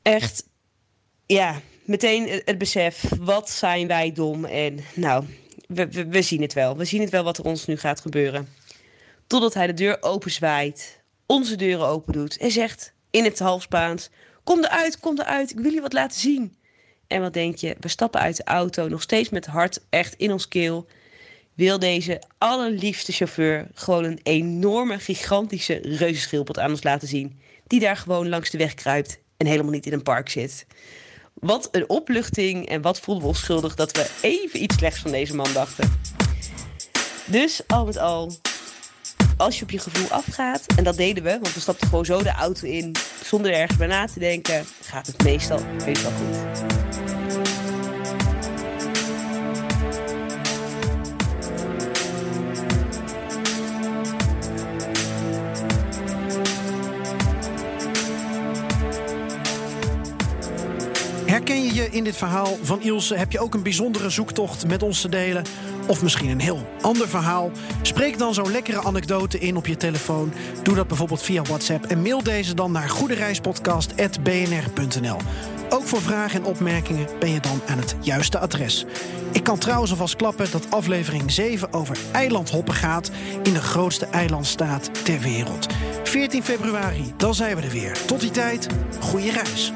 Echt, 0.02 0.48
ja, 1.26 1.62
meteen 1.86 2.42
het 2.46 2.58
besef: 2.58 3.04
wat 3.20 3.50
zijn 3.50 3.88
wij 3.88 4.12
dom? 4.12 4.46
En 4.46 4.80
nou, 4.96 5.26
we, 5.68 6.08
we, 6.08 6.22
zien 6.22 6.42
het 6.42 6.54
wel. 6.54 6.78
We 6.78 6.86
zien 6.86 7.02
het 7.02 7.10
wel 7.10 7.24
wat 7.24 7.38
er 7.38 7.46
ons 7.46 7.66
nu 7.66 7.78
gaat 7.78 8.02
gebeuren. 8.02 8.48
Totdat 9.28 9.54
hij 9.54 9.68
de 9.68 9.74
deur 9.74 9.98
openzwaait, 10.02 11.02
onze 11.26 11.56
deuren 11.56 11.88
open 11.88 12.14
doet 12.14 12.38
en 12.38 12.52
zegt 12.52 12.94
in 13.10 13.24
het 13.24 13.40
half 13.40 13.62
Spaans: 13.62 14.10
Kom 14.44 14.64
eruit, 14.64 15.00
kom 15.00 15.20
eruit, 15.20 15.52
ik 15.52 15.60
wil 15.60 15.74
je 15.74 15.82
wat 15.82 15.94
laten 15.94 16.20
zien. 16.20 16.56
En 17.12 17.22
wat 17.22 17.34
denk 17.34 17.56
je? 17.56 17.76
We 17.80 17.88
stappen 17.88 18.22
uit 18.22 18.38
de 18.38 18.44
auto, 18.44 18.88
nog 18.88 19.02
steeds 19.02 19.30
met 19.30 19.46
hart 19.46 19.80
echt 19.90 20.16
in 20.18 20.32
ons 20.32 20.48
keel. 20.48 20.88
Wil 21.54 21.80
deze 21.80 22.22
allerliefste 22.38 23.12
chauffeur 23.12 23.68
gewoon 23.74 24.04
een 24.04 24.20
enorme, 24.24 25.00
gigantische 25.00 25.80
reuzenschildpad 25.84 26.60
aan 26.60 26.70
ons 26.70 26.84
laten 26.84 27.08
zien. 27.08 27.40
Die 27.68 27.80
daar 27.80 27.98
gewoon 27.98 28.30
langs 28.30 28.50
de 28.50 28.58
weg 28.58 28.74
kruipt 28.74 29.20
en 29.38 29.46
helemaal 29.46 29.72
niet 29.72 29.86
in 29.86 29.94
een 29.94 30.04
park 30.04 30.30
zit. 30.30 30.66
Wat 31.34 31.68
een 31.72 31.90
opluchting 31.90 32.68
en 32.68 32.82
wat 32.82 33.00
voelden 33.00 33.24
we 33.24 33.30
ons 33.30 33.40
schuldig 33.40 33.76
dat 33.76 33.92
we 33.92 34.10
even 34.22 34.64
iets 34.64 34.76
slechts 34.76 35.00
van 35.00 35.12
deze 35.12 35.36
man 35.36 35.54
dachten. 35.54 36.00
Dus 37.26 37.62
al 37.68 37.86
met 37.86 37.98
al 37.98 38.32
als 39.42 39.58
je 39.58 39.64
op 39.64 39.72
je 39.72 39.80
gevoel 39.80 40.10
afgaat, 40.10 40.66
en 40.76 40.84
dat 40.84 40.98
deden 40.98 41.24
we, 41.24 41.30
want 41.42 41.54
we 41.54 41.60
stapten 41.60 41.88
gewoon 41.88 42.06
zo 42.06 42.24
de 42.24 42.32
auto 42.32 42.68
in 42.68 42.96
zonder 43.24 43.54
ergens 43.54 43.78
bij 43.78 43.88
na 43.88 44.06
te 44.06 44.20
denken, 44.20 44.66
gaat 44.82 45.08
het 45.08 45.24
meestal, 45.24 45.60
meestal 45.86 46.12
goed. 46.12 46.70
Herken 61.26 61.64
je 61.64 61.74
je 61.74 61.90
in 61.90 62.04
dit 62.04 62.18
verhaal 62.18 62.58
van 62.62 62.82
Ilse? 62.82 63.16
Heb 63.16 63.32
je 63.32 63.40
ook 63.40 63.54
een 63.54 63.64
bijzondere 63.64 64.10
zoektocht 64.10 64.68
met 64.68 64.84
ons 64.84 65.02
te 65.02 65.10
delen? 65.10 65.44
Of 65.88 66.04
misschien 66.04 66.30
een 66.30 66.40
heel 66.40 66.68
ander 66.82 67.10
verhaal? 67.10 67.52
Spreek 67.82 68.18
dan 68.18 68.34
zo'n 68.34 68.52
lekkere 68.52 68.84
anekdote 68.84 69.40
in 69.40 69.58
op 69.58 69.68
je 69.68 69.78
telefoon. 69.78 70.34
Doe 70.64 70.76
dat 70.76 70.88
bijvoorbeeld 70.88 71.24
via 71.24 71.42
WhatsApp 71.42 71.86
en 71.86 72.02
mail 72.02 72.24
deze 72.24 72.54
dan 72.54 72.72
naar 72.72 72.90
goedereispodcast.bnr.nl. 72.90 75.18
Ook 75.70 75.88
voor 75.88 76.02
vragen 76.02 76.40
en 76.40 76.46
opmerkingen 76.46 77.08
ben 77.20 77.30
je 77.30 77.40
dan 77.40 77.62
aan 77.68 77.78
het 77.78 77.96
juiste 78.00 78.40
adres. 78.40 78.86
Ik 79.32 79.44
kan 79.44 79.58
trouwens 79.58 79.92
alvast 79.92 80.16
klappen 80.16 80.52
dat 80.52 80.72
aflevering 80.72 81.32
7 81.32 81.74
over 81.74 81.98
eilandhoppen 82.12 82.74
gaat 82.74 83.12
in 83.44 83.54
de 83.54 83.62
grootste 83.62 84.06
eilandstaat 84.06 85.06
ter 85.06 85.20
wereld. 85.20 85.68
14 86.04 86.44
februari, 86.44 87.14
dan 87.18 87.36
zijn 87.36 87.56
we 87.56 87.62
er 87.62 87.70
weer. 87.70 87.98
Tot 88.06 88.20
die 88.20 88.32
tijd, 88.32 88.68
goede 89.00 89.32
reis. 89.32 89.72